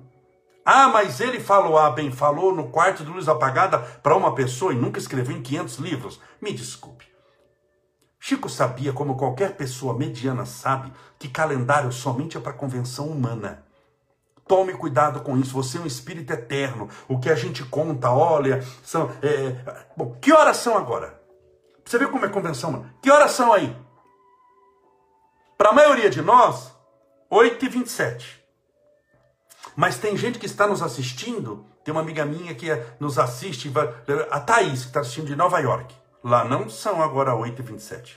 Ah, 0.65 0.89
mas 0.89 1.19
ele 1.19 1.39
falou, 1.39 1.77
ah, 1.77 1.89
bem, 1.89 2.11
falou 2.11 2.53
no 2.53 2.69
quarto 2.69 3.03
de 3.03 3.09
luz 3.09 3.27
apagada 3.27 3.79
para 3.79 4.15
uma 4.15 4.35
pessoa 4.35 4.73
e 4.73 4.77
nunca 4.77 4.99
escreveu 4.99 5.35
em 5.35 5.41
500 5.41 5.77
livros. 5.77 6.19
Me 6.41 6.53
desculpe. 6.53 7.05
Chico 8.19 8.47
sabia, 8.47 8.93
como 8.93 9.17
qualquer 9.17 9.55
pessoa 9.57 9.97
mediana 9.97 10.45
sabe, 10.45 10.93
que 11.17 11.27
calendário 11.27 11.91
somente 11.91 12.37
é 12.37 12.39
para 12.39 12.53
convenção 12.53 13.07
humana. 13.07 13.65
Tome 14.47 14.73
cuidado 14.73 15.21
com 15.21 15.37
isso. 15.37 15.53
Você 15.53 15.77
é 15.77 15.81
um 15.81 15.87
espírito 15.87 16.31
eterno. 16.31 16.87
O 17.07 17.19
que 17.19 17.29
a 17.29 17.35
gente 17.35 17.63
conta, 17.63 18.11
olha, 18.11 18.63
são. 18.83 19.09
É... 19.23 19.85
Bom, 19.97 20.17
que 20.21 20.31
horas 20.31 20.57
são 20.57 20.77
agora? 20.77 21.19
Você 21.83 21.97
vê 21.97 22.05
como 22.07 22.25
é 22.25 22.29
convenção 22.29 22.69
humana? 22.69 22.93
Que 23.01 23.09
horas 23.09 23.31
são 23.31 23.51
aí? 23.51 23.75
Para 25.61 25.69
a 25.69 25.73
maioria 25.73 26.09
de 26.09 26.23
nós, 26.23 26.75
8h27. 27.31 28.39
Mas 29.75 29.99
tem 29.99 30.17
gente 30.17 30.39
que 30.39 30.47
está 30.47 30.65
nos 30.65 30.81
assistindo, 30.81 31.67
tem 31.83 31.91
uma 31.91 32.01
amiga 32.01 32.25
minha 32.25 32.55
que 32.55 32.65
nos 32.99 33.19
assiste, 33.19 33.71
a 34.31 34.39
Thaís, 34.39 34.81
que 34.81 34.87
está 34.87 35.01
assistindo 35.01 35.27
de 35.27 35.35
Nova 35.35 35.59
York. 35.59 35.93
Lá 36.23 36.43
não 36.43 36.67
são 36.67 36.99
agora 36.99 37.33
8h27. 37.33 38.15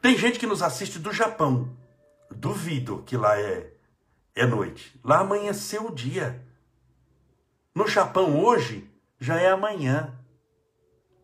Tem 0.00 0.16
gente 0.16 0.38
que 0.38 0.46
nos 0.46 0.62
assiste 0.62 1.00
do 1.00 1.12
Japão. 1.12 1.76
Duvido 2.30 3.02
que 3.04 3.16
lá 3.16 3.36
é, 3.36 3.72
é 4.32 4.46
noite. 4.46 4.96
Lá 5.02 5.18
amanheceu 5.18 5.86
o 5.86 5.92
dia. 5.92 6.40
No 7.74 7.88
Japão 7.88 8.40
hoje 8.44 8.88
já 9.18 9.40
é 9.40 9.50
amanhã. 9.50 10.16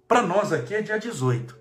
Para 0.08 0.22
nós 0.22 0.52
aqui 0.52 0.74
é 0.74 0.82
dia 0.82 0.98
18. 0.98 1.56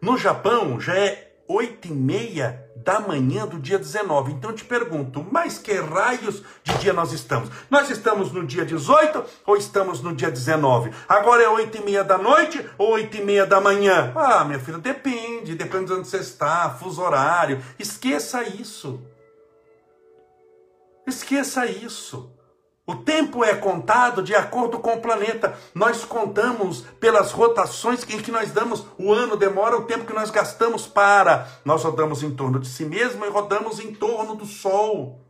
No 0.00 0.16
Japão 0.16 0.80
já 0.80 0.98
é 0.98 1.25
oito 1.48 1.88
e 1.88 1.92
meia 1.92 2.64
da 2.76 3.00
manhã 3.00 3.46
do 3.46 3.58
dia 3.58 3.78
19. 3.78 4.32
Então 4.32 4.50
eu 4.50 4.56
te 4.56 4.64
pergunto, 4.64 5.26
mas 5.30 5.58
que 5.58 5.72
raios 5.72 6.42
de 6.62 6.78
dia 6.78 6.92
nós 6.92 7.12
estamos? 7.12 7.50
Nós 7.68 7.90
estamos 7.90 8.30
no 8.30 8.46
dia 8.46 8.64
18 8.64 9.24
ou 9.44 9.56
estamos 9.56 10.00
no 10.00 10.14
dia 10.14 10.30
19? 10.30 10.92
Agora 11.08 11.42
é 11.42 11.48
oito 11.48 11.78
e 11.78 11.84
meia 11.84 12.04
da 12.04 12.16
noite 12.16 12.64
ou 12.78 12.92
oito 12.92 13.16
e 13.16 13.24
meia 13.24 13.44
da 13.44 13.60
manhã? 13.60 14.12
Ah, 14.14 14.44
minha 14.44 14.60
filha, 14.60 14.78
depende, 14.78 15.54
depende 15.54 15.86
de 15.86 15.92
onde 15.94 16.08
você 16.08 16.18
está, 16.18 16.70
fuso 16.70 17.02
horário. 17.02 17.60
Esqueça 17.78 18.42
isso. 18.44 19.02
Esqueça 21.06 21.66
isso. 21.66 22.35
O 22.86 22.94
tempo 22.94 23.44
é 23.44 23.52
contado 23.52 24.22
de 24.22 24.32
acordo 24.32 24.78
com 24.78 24.94
o 24.94 25.00
planeta. 25.00 25.58
Nós 25.74 26.04
contamos 26.04 26.82
pelas 27.00 27.32
rotações 27.32 28.04
em 28.08 28.22
que 28.22 28.30
nós 28.30 28.52
damos. 28.52 28.86
O 28.96 29.12
ano 29.12 29.36
demora 29.36 29.76
o 29.76 29.86
tempo 29.86 30.04
que 30.04 30.12
nós 30.12 30.30
gastamos 30.30 30.86
para. 30.86 31.48
Nós 31.64 31.82
rodamos 31.82 32.22
em 32.22 32.30
torno 32.30 32.60
de 32.60 32.68
si 32.68 32.84
mesmo 32.84 33.24
e 33.24 33.28
rodamos 33.28 33.80
em 33.80 33.92
torno 33.92 34.36
do 34.36 34.46
Sol, 34.46 35.20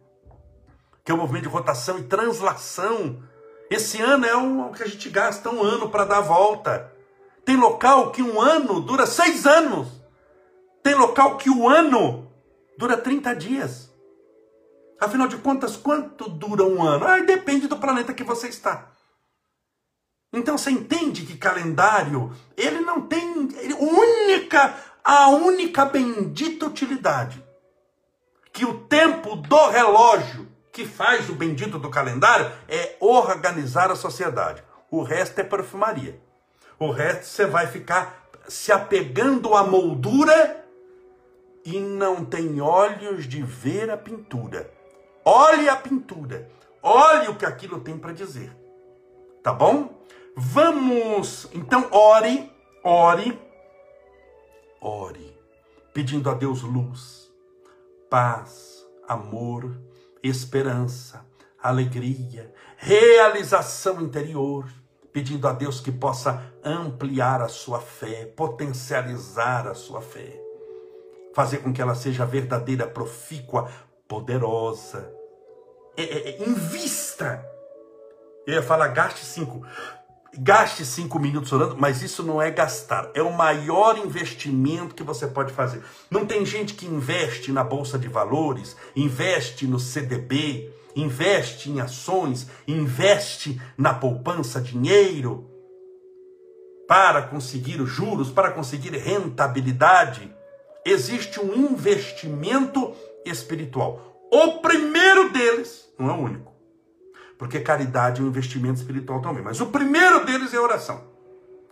que 1.02 1.10
é 1.10 1.14
o 1.14 1.18
movimento 1.18 1.44
de 1.44 1.48
rotação 1.48 1.98
e 1.98 2.02
translação. 2.02 3.22
Esse 3.70 4.02
ano 4.02 4.26
é 4.26 4.36
o 4.36 4.70
que 4.72 4.82
a 4.82 4.86
gente 4.86 5.08
gasta 5.08 5.48
um 5.48 5.62
ano 5.62 5.88
para 5.88 6.04
dar 6.04 6.18
a 6.18 6.20
volta. 6.20 6.92
Tem 7.42 7.56
local 7.56 8.10
que 8.10 8.22
um 8.22 8.38
ano 8.38 8.80
dura 8.80 9.06
seis 9.06 9.46
anos. 9.46 9.88
Tem 10.82 10.94
local 10.94 11.38
que 11.38 11.48
o 11.48 11.66
ano 11.66 12.30
dura 12.76 12.98
30 12.98 13.34
dias. 13.34 13.85
Afinal 15.00 15.28
de 15.28 15.36
contas, 15.36 15.76
quanto 15.76 16.28
dura 16.28 16.64
um 16.64 16.82
ano? 16.82 17.06
Ah, 17.06 17.20
depende 17.20 17.66
do 17.68 17.76
planeta 17.76 18.14
que 18.14 18.24
você 18.24 18.48
está. 18.48 18.90
Então 20.32 20.58
você 20.58 20.70
entende 20.70 21.24
que 21.24 21.36
calendário, 21.36 22.34
ele 22.56 22.80
não 22.80 23.02
tem 23.02 23.48
ele, 23.58 23.74
única, 23.74 24.74
a 25.04 25.28
única 25.28 25.84
bendita 25.84 26.66
utilidade 26.66 27.44
que 28.52 28.64
o 28.64 28.80
tempo 28.80 29.36
do 29.36 29.68
relógio 29.68 30.48
que 30.72 30.86
faz 30.86 31.28
o 31.28 31.34
bendito 31.34 31.78
do 31.78 31.90
calendário 31.90 32.50
é 32.68 32.96
organizar 33.00 33.90
a 33.90 33.96
sociedade. 33.96 34.62
O 34.90 35.02
resto 35.02 35.38
é 35.38 35.44
perfumaria. 35.44 36.20
O 36.78 36.90
resto 36.90 37.26
você 37.26 37.46
vai 37.46 37.66
ficar 37.66 38.28
se 38.48 38.72
apegando 38.72 39.54
à 39.54 39.62
moldura 39.62 40.64
e 41.64 41.80
não 41.80 42.24
tem 42.24 42.60
olhos 42.60 43.26
de 43.26 43.42
ver 43.42 43.90
a 43.90 43.96
pintura. 43.96 44.75
Olhe 45.28 45.68
a 45.68 45.74
pintura. 45.74 46.48
Olhe 46.80 47.26
o 47.26 47.34
que 47.34 47.44
aquilo 47.44 47.80
tem 47.80 47.98
para 47.98 48.12
dizer. 48.12 48.56
Tá 49.42 49.52
bom? 49.52 50.06
Vamos, 50.36 51.48
então, 51.52 51.88
ore, 51.90 52.52
ore, 52.84 53.36
ore, 54.80 55.36
pedindo 55.92 56.30
a 56.30 56.34
Deus 56.34 56.62
luz, 56.62 57.32
paz, 58.08 58.86
amor, 59.08 59.76
esperança, 60.22 61.26
alegria, 61.60 62.54
realização 62.76 64.00
interior, 64.02 64.70
pedindo 65.12 65.48
a 65.48 65.52
Deus 65.52 65.80
que 65.80 65.90
possa 65.90 66.52
ampliar 66.62 67.40
a 67.40 67.48
sua 67.48 67.80
fé, 67.80 68.26
potencializar 68.26 69.66
a 69.66 69.74
sua 69.74 70.02
fé, 70.02 70.40
fazer 71.34 71.58
com 71.58 71.72
que 71.72 71.82
ela 71.82 71.94
seja 71.94 72.26
verdadeira, 72.26 72.86
profícua, 72.86 73.70
poderosa, 74.06 75.15
é, 75.96 76.02
é, 76.02 76.28
é, 76.30 76.48
invista. 76.48 77.44
Eu 78.46 78.54
ia 78.54 78.62
falar, 78.62 78.88
gaste 78.88 79.24
cinco. 79.24 79.66
Gaste 80.38 80.84
cinco 80.84 81.18
minutos 81.18 81.50
orando, 81.50 81.76
mas 81.78 82.02
isso 82.02 82.22
não 82.22 82.40
é 82.42 82.50
gastar. 82.50 83.10
É 83.14 83.22
o 83.22 83.32
maior 83.32 83.96
investimento 83.96 84.94
que 84.94 85.02
você 85.02 85.26
pode 85.26 85.52
fazer. 85.52 85.82
Não 86.10 86.26
tem 86.26 86.44
gente 86.44 86.74
que 86.74 86.86
investe 86.86 87.50
na 87.50 87.64
Bolsa 87.64 87.98
de 87.98 88.06
Valores, 88.06 88.76
investe 88.94 89.66
no 89.66 89.80
CDB, 89.80 90.70
investe 90.94 91.70
em 91.70 91.80
ações, 91.80 92.46
investe 92.68 93.60
na 93.78 93.94
poupança, 93.94 94.60
dinheiro, 94.60 95.50
para 96.86 97.22
conseguir 97.22 97.80
os 97.80 97.88
juros, 97.88 98.30
para 98.30 98.50
conseguir 98.50 98.90
rentabilidade. 98.90 100.30
Existe 100.84 101.40
um 101.40 101.54
investimento 101.54 102.94
espiritual. 103.24 104.15
O 104.30 104.58
primeiro 104.60 105.30
deles, 105.30 105.92
não 105.98 106.10
é 106.10 106.12
o 106.12 106.20
único, 106.20 106.52
porque 107.38 107.60
caridade 107.60 108.20
é 108.20 108.24
um 108.24 108.28
investimento 108.28 108.80
espiritual 108.80 109.20
também, 109.20 109.42
mas 109.42 109.60
o 109.60 109.66
primeiro 109.66 110.24
deles 110.24 110.52
é 110.52 110.60
oração. 110.60 111.04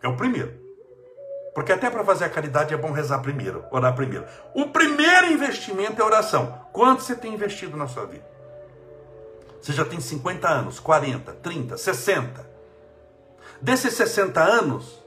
É 0.02 0.08
o 0.08 0.16
primeiro. 0.16 0.52
Porque 1.54 1.72
até 1.72 1.88
para 1.88 2.04
fazer 2.04 2.24
a 2.24 2.28
caridade 2.28 2.74
é 2.74 2.76
bom 2.76 2.90
rezar 2.90 3.20
primeiro, 3.20 3.64
orar 3.70 3.94
primeiro. 3.94 4.26
O 4.54 4.66
primeiro 4.66 5.32
investimento 5.32 6.02
é 6.02 6.04
oração. 6.04 6.60
Quanto 6.72 7.02
você 7.02 7.14
tem 7.14 7.32
investido 7.32 7.76
na 7.76 7.86
sua 7.86 8.06
vida? 8.06 8.26
Você 9.60 9.72
já 9.72 9.84
tem 9.84 10.00
50 10.00 10.46
anos, 10.46 10.78
40, 10.80 11.32
30, 11.32 11.78
60. 11.78 12.50
Desses 13.62 13.94
60 13.94 14.42
anos, 14.42 15.02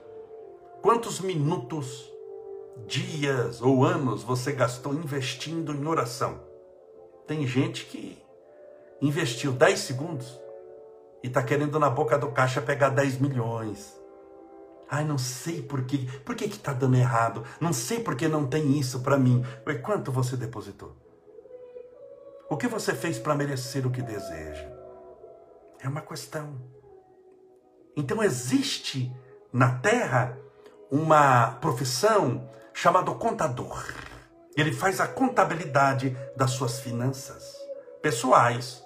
quantos 0.82 1.20
minutos, 1.20 2.10
dias 2.88 3.62
ou 3.62 3.86
anos 3.86 4.24
você 4.24 4.52
gastou 4.54 4.94
investindo 4.94 5.74
em 5.74 5.86
oração? 5.86 6.47
Tem 7.28 7.46
gente 7.46 7.86
que 7.86 8.18
investiu 9.02 9.52
10 9.52 9.80
segundos 9.80 10.40
e 11.22 11.28
está 11.28 11.44
querendo 11.44 11.78
na 11.78 11.90
boca 11.90 12.18
do 12.18 12.32
caixa 12.32 12.62
pegar 12.62 12.90
10 12.90 13.20
milhões. 13.20 13.96
Ai, 14.90 15.04
não 15.04 15.18
sei 15.18 15.62
por 15.62 15.84
quê. 15.84 16.08
Por 16.24 16.36
que 16.36 16.46
está 16.46 16.72
dando 16.72 16.96
errado? 16.96 17.44
Não 17.60 17.74
sei 17.74 18.00
por 18.00 18.16
que 18.16 18.30
não 18.30 18.48
tem 18.48 18.80
isso 18.80 19.02
para 19.02 19.18
mim. 19.18 19.44
Ué, 19.68 19.76
quanto 19.76 20.10
você 20.10 20.38
depositou? 20.38 20.96
O 22.50 22.56
que 22.56 22.68
você 22.68 22.96
fez 22.96 23.20
para 23.20 23.36
merecer 23.36 23.86
o 23.86 23.92
que 23.92 24.02
deseja? 24.02 24.72
É 25.82 25.90
uma 25.90 26.00
questão. 26.00 26.56
Então 27.98 28.24
existe 28.24 29.14
na 29.52 29.80
terra 29.80 30.38
uma 30.90 31.58
profissão 31.60 32.50
chamada 32.74 33.12
contador. 33.12 34.07
Ele 34.58 34.74
faz 34.74 35.00
a 35.00 35.08
contabilidade 35.08 36.18
das 36.36 36.52
suas 36.52 36.80
finanças, 36.80 37.56
pessoais 38.02 38.84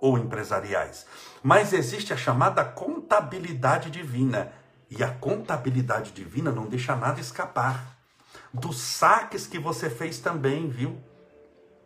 ou 0.00 0.16
empresariais. 0.16 1.04
Mas 1.42 1.74
existe 1.74 2.14
a 2.14 2.16
chamada 2.16 2.64
contabilidade 2.64 3.90
divina. 3.90 4.50
E 4.90 5.02
a 5.04 5.08
contabilidade 5.08 6.12
divina 6.12 6.50
não 6.50 6.64
deixa 6.64 6.96
nada 6.96 7.20
escapar. 7.20 7.98
Dos 8.52 8.78
saques 8.78 9.46
que 9.46 9.58
você 9.58 9.90
fez 9.90 10.18
também, 10.18 10.68
viu? 10.68 10.98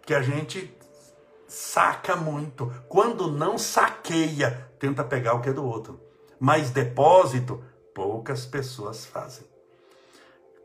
Que 0.05 0.15
a 0.15 0.23
gente 0.23 0.73
saca 1.49 2.15
muito. 2.15 2.73
Quando 2.89 3.31
não 3.31 3.59
saqueia, 3.59 4.69
tenta 4.79 5.03
pegar 5.03 5.35
o 5.35 5.41
que 5.41 5.49
é 5.49 5.53
do 5.53 5.65
outro. 5.65 6.01
Mas 6.39 6.71
depósito, 6.71 7.63
poucas 7.95 8.45
pessoas 8.47 9.05
fazem. 9.05 9.56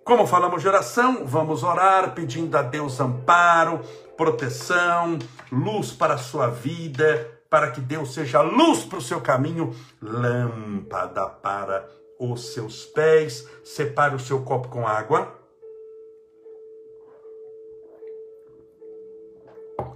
Como 0.03 0.25
falamos 0.25 0.61
de 0.61 0.67
oração, 0.67 1.25
vamos 1.25 1.63
orar 1.63 2.15
pedindo 2.15 2.57
a 2.57 2.63
Deus 2.63 2.99
amparo, 2.99 3.81
proteção, 4.17 5.19
luz 5.51 5.91
para 5.91 6.15
a 6.15 6.17
sua 6.17 6.47
vida, 6.47 7.39
para 7.49 7.69
que 7.69 7.79
Deus 7.79 8.13
seja 8.13 8.41
luz 8.41 8.83
para 8.83 8.97
o 8.97 9.01
seu 9.01 9.21
caminho, 9.21 9.75
lâmpada 10.01 11.27
para 11.27 11.87
os 12.19 12.53
seus 12.53 12.83
pés. 12.85 13.47
Separe 13.63 14.15
o 14.15 14.19
seu 14.19 14.41
copo 14.41 14.69
com 14.69 14.87
água. 14.87 15.39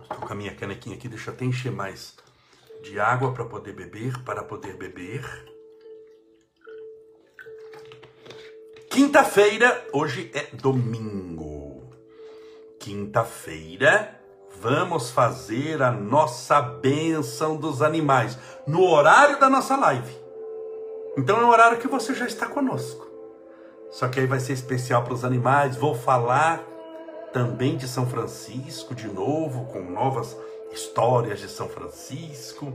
Estou 0.04 0.20
com 0.20 0.34
a 0.34 0.36
minha 0.36 0.54
canequinha 0.54 0.96
aqui, 0.96 1.10
deixa 1.10 1.32
eu 1.32 1.34
até 1.34 1.46
encher 1.46 1.72
mais 1.72 2.16
de 2.84 3.00
água 3.00 3.34
para 3.34 3.46
poder 3.46 3.74
beber, 3.74 4.24
para 4.24 4.44
poder 4.44 4.78
beber. 4.78 5.55
Quinta-feira, 8.96 9.86
hoje 9.92 10.32
é 10.34 10.56
domingo. 10.56 11.84
Quinta-feira, 12.80 14.18
vamos 14.62 15.12
fazer 15.12 15.84
a 15.84 15.92
nossa 15.92 16.62
bênção 16.62 17.58
dos 17.58 17.82
animais 17.82 18.40
no 18.66 18.90
horário 18.90 19.38
da 19.38 19.50
nossa 19.50 19.76
live. 19.76 20.16
Então 21.18 21.42
é 21.42 21.44
um 21.44 21.50
horário 21.50 21.78
que 21.78 21.90
você 21.90 22.14
já 22.14 22.26
está 22.26 22.46
conosco. 22.46 23.06
Só 23.92 24.08
que 24.08 24.22
aí 24.22 24.28
vai 24.28 24.40
ser 24.40 24.54
especial 24.54 25.04
para 25.04 25.14
os 25.14 25.26
animais. 25.26 25.76
Vou 25.76 25.94
falar 25.94 26.64
também 27.34 27.76
de 27.76 27.90
São 27.90 28.08
Francisco 28.08 28.96
de 28.96 29.10
novo, 29.10 29.66
com 29.74 29.82
novas 29.92 30.38
histórias 30.72 31.42
de 31.42 31.50
São 31.50 31.68
Francisco, 31.68 32.72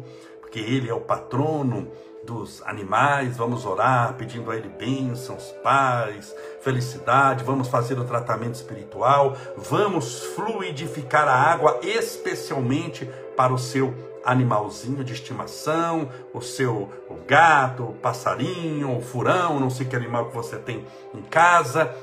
porque 0.51 0.59
ele 0.59 0.91
é 0.91 0.93
o 0.93 1.01
patrono 1.01 1.87
dos 2.25 2.61
animais, 2.63 3.37
vamos 3.37 3.65
orar 3.65 4.15
pedindo 4.15 4.51
a 4.51 4.57
Ele 4.57 4.69
bênçãos, 4.69 5.55
paz, 5.63 6.35
felicidade, 6.61 7.45
vamos 7.45 7.69
fazer 7.69 7.97
o 7.97 8.05
tratamento 8.05 8.57
espiritual, 8.57 9.37
vamos 9.57 10.25
fluidificar 10.35 11.29
a 11.29 11.35
água, 11.35 11.79
especialmente 11.85 13.09
para 13.37 13.53
o 13.53 13.59
seu 13.59 13.95
animalzinho 14.25 15.05
de 15.05 15.13
estimação, 15.13 16.11
o 16.35 16.43
seu 16.43 16.91
o 17.09 17.15
gato, 17.27 17.85
o 17.85 17.95
passarinho, 17.95 18.99
o 18.99 19.01
furão, 19.01 19.61
não 19.61 19.71
sei 19.71 19.87
que 19.87 19.95
animal 19.95 20.27
que 20.27 20.35
você 20.35 20.59
tem 20.59 20.85
em 21.15 21.23
casa. 21.23 21.95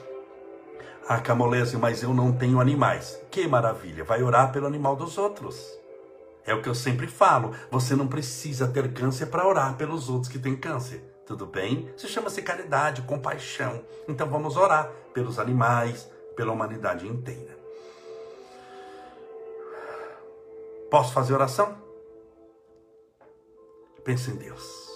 Ah, 1.07 1.19
Camolese, 1.19 1.77
mas 1.77 2.01
eu 2.01 2.13
não 2.13 2.31
tenho 2.31 2.61
animais. 2.61 3.21
Que 3.29 3.45
maravilha, 3.45 4.05
vai 4.05 4.23
orar 4.23 4.53
pelo 4.53 4.67
animal 4.67 4.95
dos 4.95 5.17
outros. 5.17 5.77
É 6.47 6.55
o 6.55 6.61
que 6.61 6.69
eu 6.69 6.73
sempre 6.73 7.07
falo. 7.07 7.53
Você 7.69 7.93
não 7.93 8.07
precisa 8.07 8.69
ter 8.69 8.93
câncer 8.93 9.25
para 9.25 9.45
orar 9.45 9.75
pelos 9.75 10.09
outros 10.09 10.31
que 10.31 10.39
têm 10.39 10.55
câncer. 10.55 11.03
Tudo 11.25 11.45
bem? 11.45 11.91
Isso 11.97 12.07
chama-se 12.07 12.41
caridade, 12.41 13.01
compaixão. 13.01 13.83
Então 14.07 14.29
vamos 14.29 14.55
orar 14.55 14.89
pelos 15.13 15.39
animais, 15.39 16.09
pela 16.37 16.53
humanidade 16.53 17.05
inteira. 17.05 17.57
Posso 20.89 21.11
fazer 21.11 21.33
oração? 21.33 21.75
Pense 24.05 24.31
em 24.31 24.35
Deus. 24.35 24.86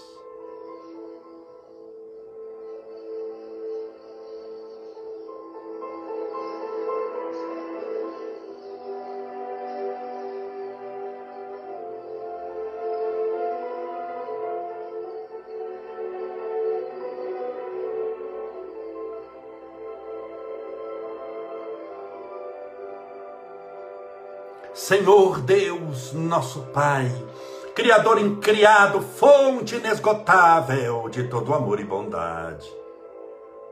Senhor 24.91 25.39
Deus, 25.39 26.11
nosso 26.11 26.63
Pai, 26.73 27.09
Criador 27.73 28.19
incriado, 28.19 29.01
fonte 29.01 29.75
inesgotável 29.75 31.07
de 31.07 31.29
todo 31.29 31.53
amor 31.53 31.79
e 31.79 31.85
bondade. 31.85 32.69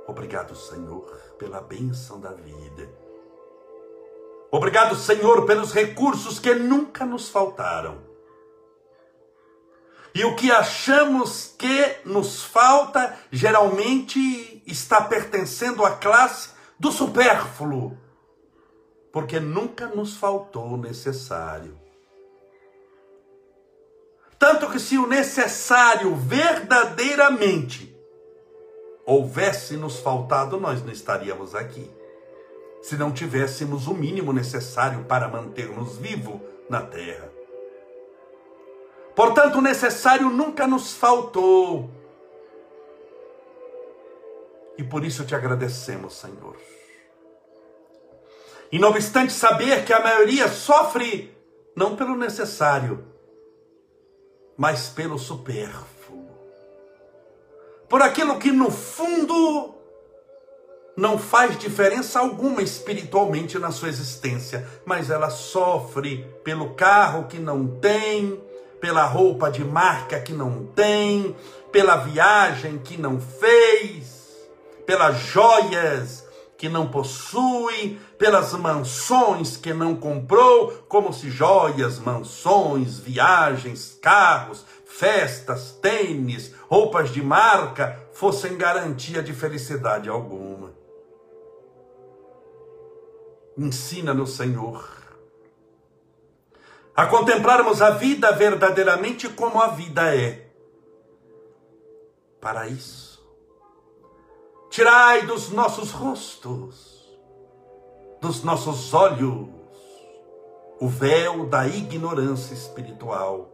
Obrigado, 0.08 0.56
Senhor, 0.56 1.04
pela 1.38 1.60
bênção 1.60 2.22
da 2.22 2.32
vida. 2.32 2.90
Obrigado, 4.50 4.96
Senhor, 4.96 5.46
pelos 5.46 5.74
recursos 5.74 6.40
que 6.40 6.56
nunca 6.56 7.06
nos 7.06 7.28
faltaram. 7.28 7.98
E 10.16 10.24
o 10.24 10.38
que 10.38 10.50
achamos 10.50 11.54
que 11.58 11.98
nos 12.06 12.46
falta, 12.46 13.14
geralmente 13.30 14.64
está 14.66 15.02
pertencendo 15.02 15.84
à 15.84 15.92
classe 15.92 16.52
do 16.80 16.94
supérfluo 16.94 17.98
porque 19.12 19.40
nunca 19.40 19.88
nos 19.88 20.16
faltou 20.16 20.74
o 20.74 20.78
necessário. 20.78 21.78
Tanto 24.38 24.70
que 24.70 24.80
se 24.80 24.98
o 24.98 25.08
necessário 25.08 26.16
verdadeiramente 26.16 27.94
houvesse 29.06 29.76
nos 29.76 30.00
faltado, 30.00 30.60
nós 30.60 30.84
não 30.84 30.94
estaríamos 30.94 31.56
aqui. 31.56 31.90
Se 32.82 32.96
não 32.96 33.12
tivéssemos 33.12 33.88
o 33.88 33.94
mínimo 33.94 34.32
necessário 34.32 35.04
para 35.04 35.28
manter-nos 35.28 35.98
vivos 35.98 36.40
na 36.70 36.82
terra. 36.82 37.30
Portanto, 39.14 39.58
o 39.58 39.62
necessário 39.62 40.30
nunca 40.30 40.66
nos 40.66 40.94
faltou. 40.94 41.90
E 44.78 44.84
por 44.84 45.04
isso 45.04 45.26
te 45.26 45.36
agradecemos, 45.36 46.14
Senhor. 46.14 46.56
E 48.72 48.78
não 48.78 48.90
obstante 48.90 49.34
saber 49.34 49.84
que 49.84 49.94
a 49.94 50.00
maioria 50.00 50.48
sofre 50.48 51.36
não 51.76 51.96
pelo 51.96 52.16
necessário, 52.16 53.04
mas 54.58 54.90
pelo 54.90 55.18
supérfluo. 55.18 56.30
Por 57.88 58.02
aquilo 58.02 58.38
que 58.38 58.52
no 58.52 58.70
fundo 58.70 59.74
não 60.96 61.18
faz 61.18 61.58
diferença 61.58 62.20
alguma 62.20 62.62
espiritualmente 62.62 63.58
na 63.58 63.72
sua 63.72 63.88
existência, 63.88 64.68
mas 64.86 65.10
ela 65.10 65.30
sofre 65.30 66.28
pelo 66.44 66.76
carro 66.76 67.28
que 67.28 67.40
não 67.40 67.66
tem, 67.80 68.40
pela 68.80 69.06
roupa 69.06 69.50
de 69.50 69.64
marca 69.64 70.20
que 70.20 70.34
não 70.34 70.66
tem, 70.68 71.36
pela 71.72 71.96
viagem 71.96 72.78
que 72.78 72.98
não 72.98 73.20
fez, 73.20 74.38
pelas 74.86 75.18
joias 75.18 76.29
que 76.60 76.68
não 76.68 76.90
possui, 76.90 77.98
pelas 78.18 78.52
mansões 78.52 79.56
que 79.56 79.74
não 79.74 79.96
comprou, 79.96 80.74
como 80.90 81.14
se 81.14 81.30
joias, 81.30 82.00
mansões, 82.00 83.00
viagens, 83.00 83.98
carros, 84.02 84.66
festas, 84.86 85.72
tênis, 85.82 86.54
roupas 86.68 87.12
de 87.12 87.24
marca 87.24 88.06
fossem 88.12 88.58
garantia 88.58 89.24
de 89.24 89.32
felicidade 89.32 90.10
alguma. 90.10 90.74
Ensina-nos, 93.58 94.36
Senhor, 94.36 94.86
a 96.94 97.06
contemplarmos 97.06 97.82
a 97.82 97.92
vida 97.92 98.34
verdadeiramente 98.34 99.30
como 99.30 99.62
a 99.62 99.68
vida 99.68 100.14
é. 100.14 100.50
Para 102.42 102.68
isso, 102.68 103.09
Tirai 104.70 105.26
dos 105.26 105.50
nossos 105.50 105.92
rostos, 105.92 107.18
dos 108.22 108.44
nossos 108.44 108.94
olhos, 108.94 109.48
o 110.80 110.88
véu 110.88 111.46
da 111.46 111.68
ignorância 111.68 112.54
espiritual. 112.54 113.50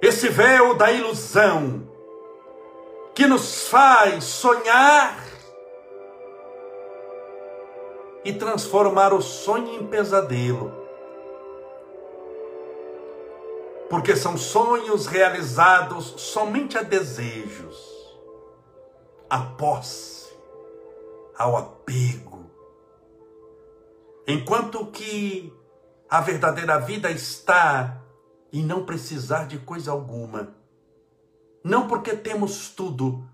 Esse 0.00 0.28
véu 0.28 0.74
da 0.74 0.90
ilusão 0.90 1.88
que 3.14 3.26
nos 3.26 3.68
faz 3.68 4.24
sonhar 4.24 5.18
e 8.24 8.32
transformar 8.32 9.12
o 9.12 9.20
sonho 9.20 9.74
em 9.74 9.86
pesadelo. 9.86 10.80
porque 13.90 14.14
são 14.14 14.38
sonhos 14.38 15.06
realizados 15.06 16.14
somente 16.16 16.78
a 16.78 16.82
desejos, 16.82 17.99
a 19.30 19.38
posse, 19.38 20.28
ao 21.38 21.56
apego. 21.56 22.50
Enquanto 24.26 24.84
que 24.86 25.52
a 26.08 26.20
verdadeira 26.20 26.78
vida 26.80 27.08
está 27.10 28.02
em 28.52 28.64
não 28.64 28.84
precisar 28.84 29.46
de 29.46 29.58
coisa 29.58 29.92
alguma. 29.92 30.56
Não 31.62 31.86
porque 31.86 32.16
temos 32.16 32.70
tudo, 32.70 33.24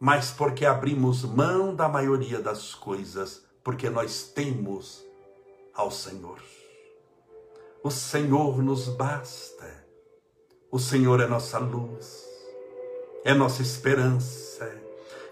mas 0.00 0.32
porque 0.32 0.66
abrimos 0.66 1.22
mão 1.22 1.74
da 1.74 1.88
maioria 1.88 2.40
das 2.40 2.74
coisas, 2.74 3.44
porque 3.62 3.88
nós 3.88 4.24
temos 4.24 5.04
ao 5.72 5.90
Senhor. 5.90 6.42
O 7.84 7.90
Senhor 7.90 8.60
nos 8.62 8.88
basta. 8.88 9.86
O 10.70 10.78
Senhor 10.78 11.20
é 11.20 11.26
nossa 11.26 11.58
luz, 11.58 12.24
é 13.24 13.34
nossa 13.34 13.60
esperança, 13.60 14.70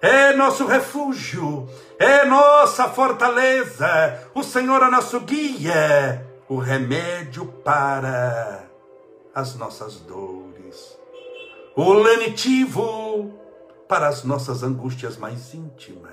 é 0.01 0.33
nosso 0.35 0.67
refúgio, 0.67 1.69
é 1.99 2.25
nossa 2.25 2.89
fortaleza. 2.89 4.29
O 4.35 4.43
Senhor 4.43 4.83
é 4.83 4.91
nosso 4.91 5.21
guia, 5.21 6.27
o 6.49 6.57
remédio 6.57 7.47
para 7.47 8.65
as 9.35 9.55
nossas 9.55 9.97
dores, 10.01 10.99
o 11.77 11.93
lenitivo 11.93 13.33
para 13.89 14.09
as 14.09 14.25
nossas 14.25 14.63
angústias 14.63 15.17
mais 15.17 15.55
íntimas. 15.55 16.13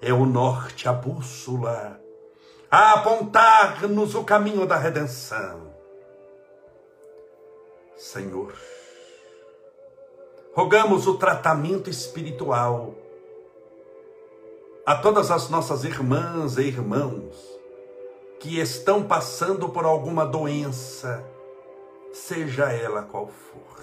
É 0.00 0.12
o 0.12 0.26
norte, 0.26 0.88
a 0.88 0.92
bússola, 0.92 2.00
a 2.70 2.94
apontar-nos 2.94 4.14
o 4.14 4.24
caminho 4.24 4.66
da 4.66 4.76
redenção 4.76 5.72
Senhor. 8.02 8.52
Rogamos 10.54 11.06
o 11.06 11.16
tratamento 11.16 11.88
espiritual 11.88 12.94
a 14.84 14.94
todas 14.94 15.30
as 15.30 15.48
nossas 15.48 15.84
irmãs 15.84 16.58
e 16.58 16.62
irmãos 16.62 17.34
que 18.38 18.58
estão 18.58 19.02
passando 19.02 19.68
por 19.68 19.84
alguma 19.84 20.26
doença, 20.26 21.24
seja 22.12 22.70
ela 22.70 23.02
qual 23.02 23.28
for. 23.28 23.82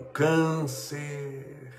O 0.00 0.04
câncer, 0.06 1.72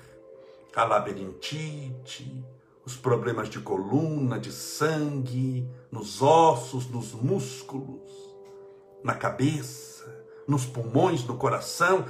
a 0.74 0.84
labirintite, 0.84 2.44
os 2.84 2.96
problemas 2.96 3.48
de 3.48 3.60
coluna, 3.60 4.40
de 4.40 4.50
sangue, 4.50 5.68
nos 5.90 6.20
ossos, 6.20 6.88
nos 6.88 7.12
músculos, 7.12 8.10
na 9.04 9.14
cabeça 9.14 9.92
nos 10.46 10.66
pulmões, 10.66 11.24
no 11.24 11.36
coração. 11.36 12.04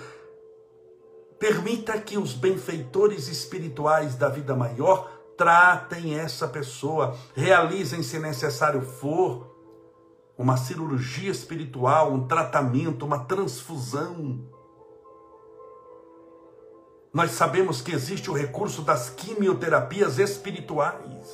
Permita 1.42 2.00
que 2.00 2.16
os 2.16 2.34
benfeitores 2.34 3.26
espirituais 3.26 4.14
da 4.14 4.28
vida 4.28 4.54
maior 4.54 5.10
tratem 5.36 6.16
essa 6.16 6.46
pessoa, 6.46 7.16
realizem, 7.34 8.00
se 8.00 8.16
necessário 8.20 8.80
for, 8.80 9.52
uma 10.38 10.56
cirurgia 10.56 11.32
espiritual, 11.32 12.12
um 12.12 12.28
tratamento, 12.28 13.04
uma 13.04 13.24
transfusão. 13.24 14.48
Nós 17.12 17.32
sabemos 17.32 17.82
que 17.82 17.90
existe 17.90 18.30
o 18.30 18.34
recurso 18.34 18.82
das 18.82 19.10
quimioterapias 19.10 20.20
espirituais, 20.20 21.26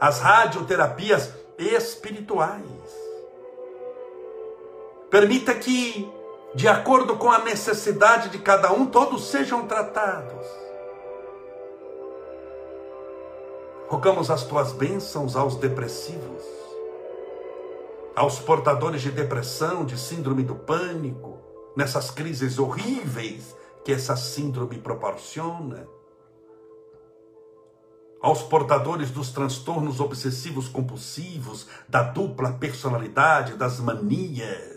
as 0.00 0.20
radioterapias 0.20 1.34
espirituais. 1.58 2.64
Permita 5.10 5.52
que, 5.52 6.10
de 6.54 6.68
acordo 6.68 7.16
com 7.16 7.30
a 7.30 7.38
necessidade 7.38 8.28
de 8.28 8.38
cada 8.38 8.72
um, 8.72 8.86
todos 8.86 9.28
sejam 9.28 9.66
tratados. 9.66 10.46
Rogamos 13.88 14.30
as 14.30 14.44
tuas 14.44 14.72
bênçãos 14.72 15.36
aos 15.36 15.56
depressivos, 15.56 16.42
aos 18.14 18.38
portadores 18.38 19.02
de 19.02 19.10
depressão, 19.10 19.84
de 19.84 19.98
síndrome 19.98 20.42
do 20.42 20.54
pânico, 20.54 21.38
nessas 21.76 22.10
crises 22.10 22.58
horríveis 22.58 23.56
que 23.84 23.92
essa 23.92 24.16
síndrome 24.16 24.78
proporciona 24.78 25.86
aos 28.22 28.40
portadores 28.40 29.10
dos 29.10 29.30
transtornos 29.30 29.98
obsessivos 29.98 30.68
compulsivos, 30.68 31.66
da 31.88 32.04
dupla 32.04 32.52
personalidade, 32.52 33.54
das 33.54 33.80
manias, 33.80 34.71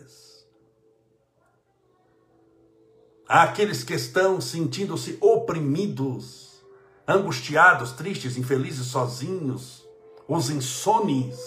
àqueles 3.28 3.84
que 3.84 3.94
estão 3.94 4.40
sentindo-se 4.40 5.18
oprimidos, 5.20 6.64
angustiados, 7.08 7.92
tristes, 7.92 8.38
infelizes, 8.38 8.88
sozinhos, 8.88 9.88
os 10.28 10.50
insones, 10.50 11.38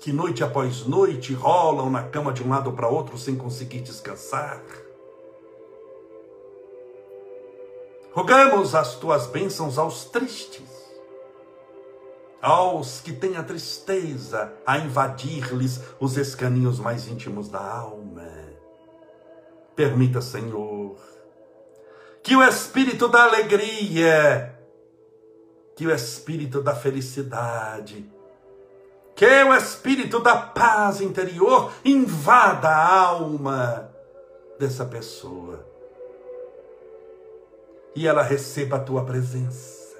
que 0.00 0.12
noite 0.12 0.42
após 0.42 0.84
noite 0.84 1.32
rolam 1.32 1.88
na 1.88 2.02
cama 2.02 2.32
de 2.32 2.42
um 2.42 2.48
lado 2.48 2.72
para 2.72 2.88
outro 2.88 3.16
sem 3.16 3.36
conseguir 3.36 3.80
descansar. 3.80 4.62
Rogamos 8.12 8.74
as 8.74 8.96
tuas 8.96 9.26
bênçãos 9.26 9.78
aos 9.78 10.04
tristes, 10.04 10.68
aos 12.42 13.00
que 13.00 13.12
têm 13.12 13.36
a 13.36 13.42
tristeza 13.44 14.52
a 14.66 14.76
invadir-lhes 14.78 15.80
os 16.00 16.16
escaninhos 16.16 16.80
mais 16.80 17.06
íntimos 17.08 17.48
da 17.48 17.64
alma 17.64 18.41
Permita, 19.74 20.20
Senhor, 20.20 20.96
que 22.22 22.36
o 22.36 22.42
espírito 22.42 23.08
da 23.08 23.24
alegria, 23.24 24.58
que 25.74 25.86
o 25.86 25.90
espírito 25.90 26.62
da 26.62 26.74
felicidade, 26.74 28.10
que 29.14 29.26
o 29.44 29.54
espírito 29.54 30.20
da 30.20 30.36
paz 30.36 31.00
interior 31.00 31.72
invada 31.84 32.68
a 32.68 33.00
alma 33.00 33.90
dessa 34.58 34.84
pessoa. 34.84 35.66
E 37.94 38.06
ela 38.06 38.22
receba 38.22 38.76
a 38.76 38.80
tua 38.80 39.04
presença, 39.04 39.96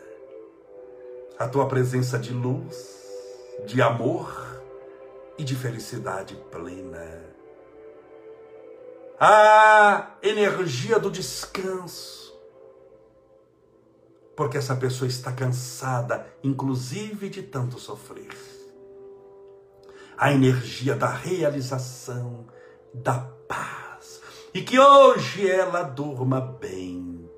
a 1.38 1.48
tua 1.48 1.66
presença 1.66 2.18
de 2.18 2.32
luz, 2.32 3.06
de 3.66 3.80
amor 3.82 4.60
e 5.36 5.44
de 5.44 5.54
felicidade 5.56 6.36
plena 6.50 7.31
a 9.24 10.16
energia 10.20 10.98
do 10.98 11.08
descanso. 11.08 12.36
Porque 14.36 14.58
essa 14.58 14.74
pessoa 14.74 15.06
está 15.06 15.30
cansada, 15.30 16.26
inclusive 16.42 17.28
de 17.28 17.40
tanto 17.40 17.78
sofrer. 17.78 18.36
A 20.18 20.32
energia 20.32 20.96
da 20.96 21.06
realização, 21.06 22.48
da 22.92 23.20
paz. 23.46 24.20
E 24.52 24.60
que 24.60 24.76
hoje 24.80 25.48
ela 25.48 25.84
durma 25.84 26.40
bem, 26.40 27.30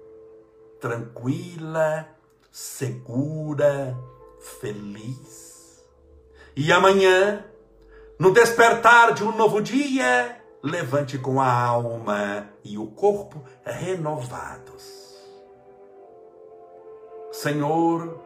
tranquila, 0.80 2.08
segura, 2.50 3.94
feliz. 4.58 5.84
E 6.56 6.72
amanhã, 6.72 7.44
no 8.18 8.32
despertar 8.32 9.12
de 9.12 9.22
um 9.22 9.36
novo 9.36 9.60
dia, 9.60 10.43
levante 10.64 11.18
com 11.18 11.42
a 11.42 11.52
alma 11.52 12.48
e 12.64 12.78
o 12.78 12.86
corpo 12.86 13.44
renovados. 13.62 14.82
Senhor, 17.30 18.18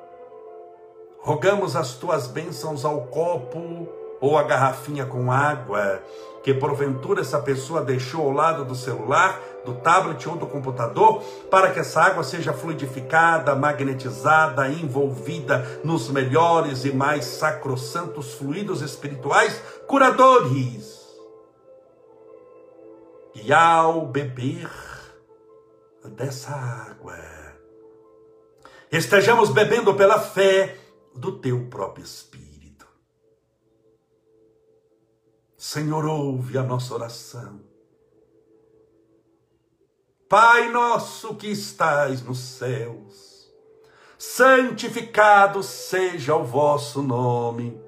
rogamos 1.20 1.74
as 1.74 1.94
tuas 1.94 2.28
bênçãos 2.28 2.84
ao 2.84 3.06
copo 3.06 3.88
ou 4.20 4.38
a 4.38 4.44
garrafinha 4.44 5.04
com 5.04 5.32
água 5.32 6.00
que 6.44 6.54
porventura 6.54 7.22
essa 7.22 7.40
pessoa 7.40 7.82
deixou 7.82 8.26
ao 8.26 8.30
lado 8.30 8.64
do 8.64 8.76
celular, 8.76 9.40
do 9.64 9.74
tablet 9.74 10.28
ou 10.28 10.36
do 10.36 10.46
computador, 10.46 11.20
para 11.50 11.72
que 11.72 11.80
essa 11.80 12.00
água 12.00 12.22
seja 12.22 12.52
fluidificada, 12.52 13.56
magnetizada, 13.56 14.68
envolvida 14.68 15.80
nos 15.82 16.08
melhores 16.08 16.84
e 16.84 16.92
mais 16.92 17.24
sacrossantos 17.24 18.34
fluidos 18.34 18.80
espirituais 18.80 19.60
curadores 19.88 20.97
e 23.34 23.52
ao 23.52 24.06
beber 24.06 24.70
dessa 26.16 26.50
água, 26.50 27.16
estejamos 28.90 29.50
bebendo 29.50 29.94
pela 29.94 30.20
fé 30.20 30.76
do 31.14 31.38
teu 31.38 31.68
próprio 31.68 32.04
Espírito. 32.04 32.86
Senhor, 35.56 36.04
ouve 36.06 36.56
a 36.56 36.62
nossa 36.62 36.94
oração. 36.94 37.60
Pai 40.28 40.70
nosso 40.70 41.34
que 41.34 41.48
estais 41.48 42.22
nos 42.22 42.38
céus, 42.38 43.50
santificado 44.18 45.62
seja 45.62 46.36
o 46.36 46.44
vosso 46.44 47.02
nome. 47.02 47.87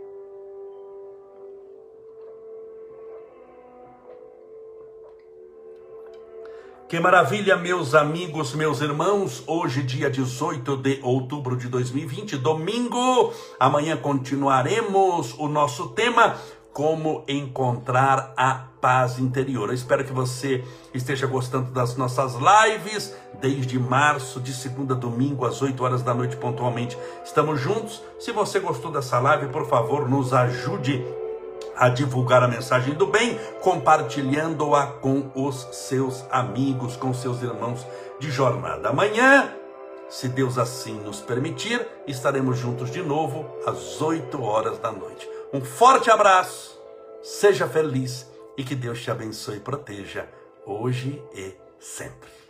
Que 6.91 6.99
maravilha, 6.99 7.55
meus 7.55 7.95
amigos, 7.95 8.53
meus 8.53 8.81
irmãos. 8.81 9.45
Hoje, 9.47 9.81
dia 9.81 10.09
18 10.09 10.75
de 10.75 10.99
outubro 11.01 11.55
de 11.55 11.69
2020, 11.69 12.35
domingo. 12.35 13.33
Amanhã 13.57 13.95
continuaremos 13.95 15.33
o 15.39 15.47
nosso 15.47 15.87
tema 15.91 16.35
como 16.73 17.23
encontrar 17.29 18.33
a 18.35 18.65
paz 18.81 19.19
interior. 19.19 19.69
Eu 19.69 19.73
espero 19.73 20.03
que 20.03 20.11
você 20.11 20.65
esteja 20.93 21.25
gostando 21.27 21.71
das 21.71 21.95
nossas 21.95 22.35
lives 22.35 23.15
desde 23.39 23.79
março, 23.79 24.41
de 24.41 24.53
segunda 24.53 24.93
a 24.93 24.97
domingo, 24.97 25.45
às 25.45 25.61
8 25.61 25.81
horas 25.81 26.03
da 26.03 26.13
noite, 26.13 26.35
pontualmente. 26.35 26.97
Estamos 27.23 27.57
juntos. 27.57 28.03
Se 28.19 28.33
você 28.33 28.59
gostou 28.59 28.91
dessa 28.91 29.17
live, 29.17 29.47
por 29.47 29.65
favor, 29.65 30.09
nos 30.09 30.33
ajude 30.33 31.01
a 31.75 31.89
divulgar 31.89 32.43
a 32.43 32.47
mensagem 32.47 32.93
do 32.93 33.07
bem, 33.07 33.39
compartilhando-a 33.61 34.87
com 34.87 35.31
os 35.35 35.67
seus 35.71 36.25
amigos, 36.29 36.95
com 36.95 37.13
seus 37.13 37.41
irmãos 37.41 37.85
de 38.19 38.29
jornada. 38.29 38.89
Amanhã, 38.89 39.53
se 40.09 40.27
Deus 40.27 40.57
assim 40.57 40.99
nos 40.99 41.21
permitir, 41.21 41.87
estaremos 42.05 42.57
juntos 42.57 42.91
de 42.91 43.01
novo 43.01 43.45
às 43.65 44.01
8 44.01 44.41
horas 44.43 44.77
da 44.79 44.91
noite. 44.91 45.27
Um 45.53 45.61
forte 45.61 46.11
abraço, 46.11 46.79
seja 47.21 47.67
feliz 47.67 48.29
e 48.57 48.63
que 48.63 48.75
Deus 48.75 49.01
te 49.01 49.09
abençoe 49.09 49.57
e 49.57 49.61
proteja 49.61 50.27
hoje 50.65 51.23
e 51.33 51.53
sempre. 51.79 52.40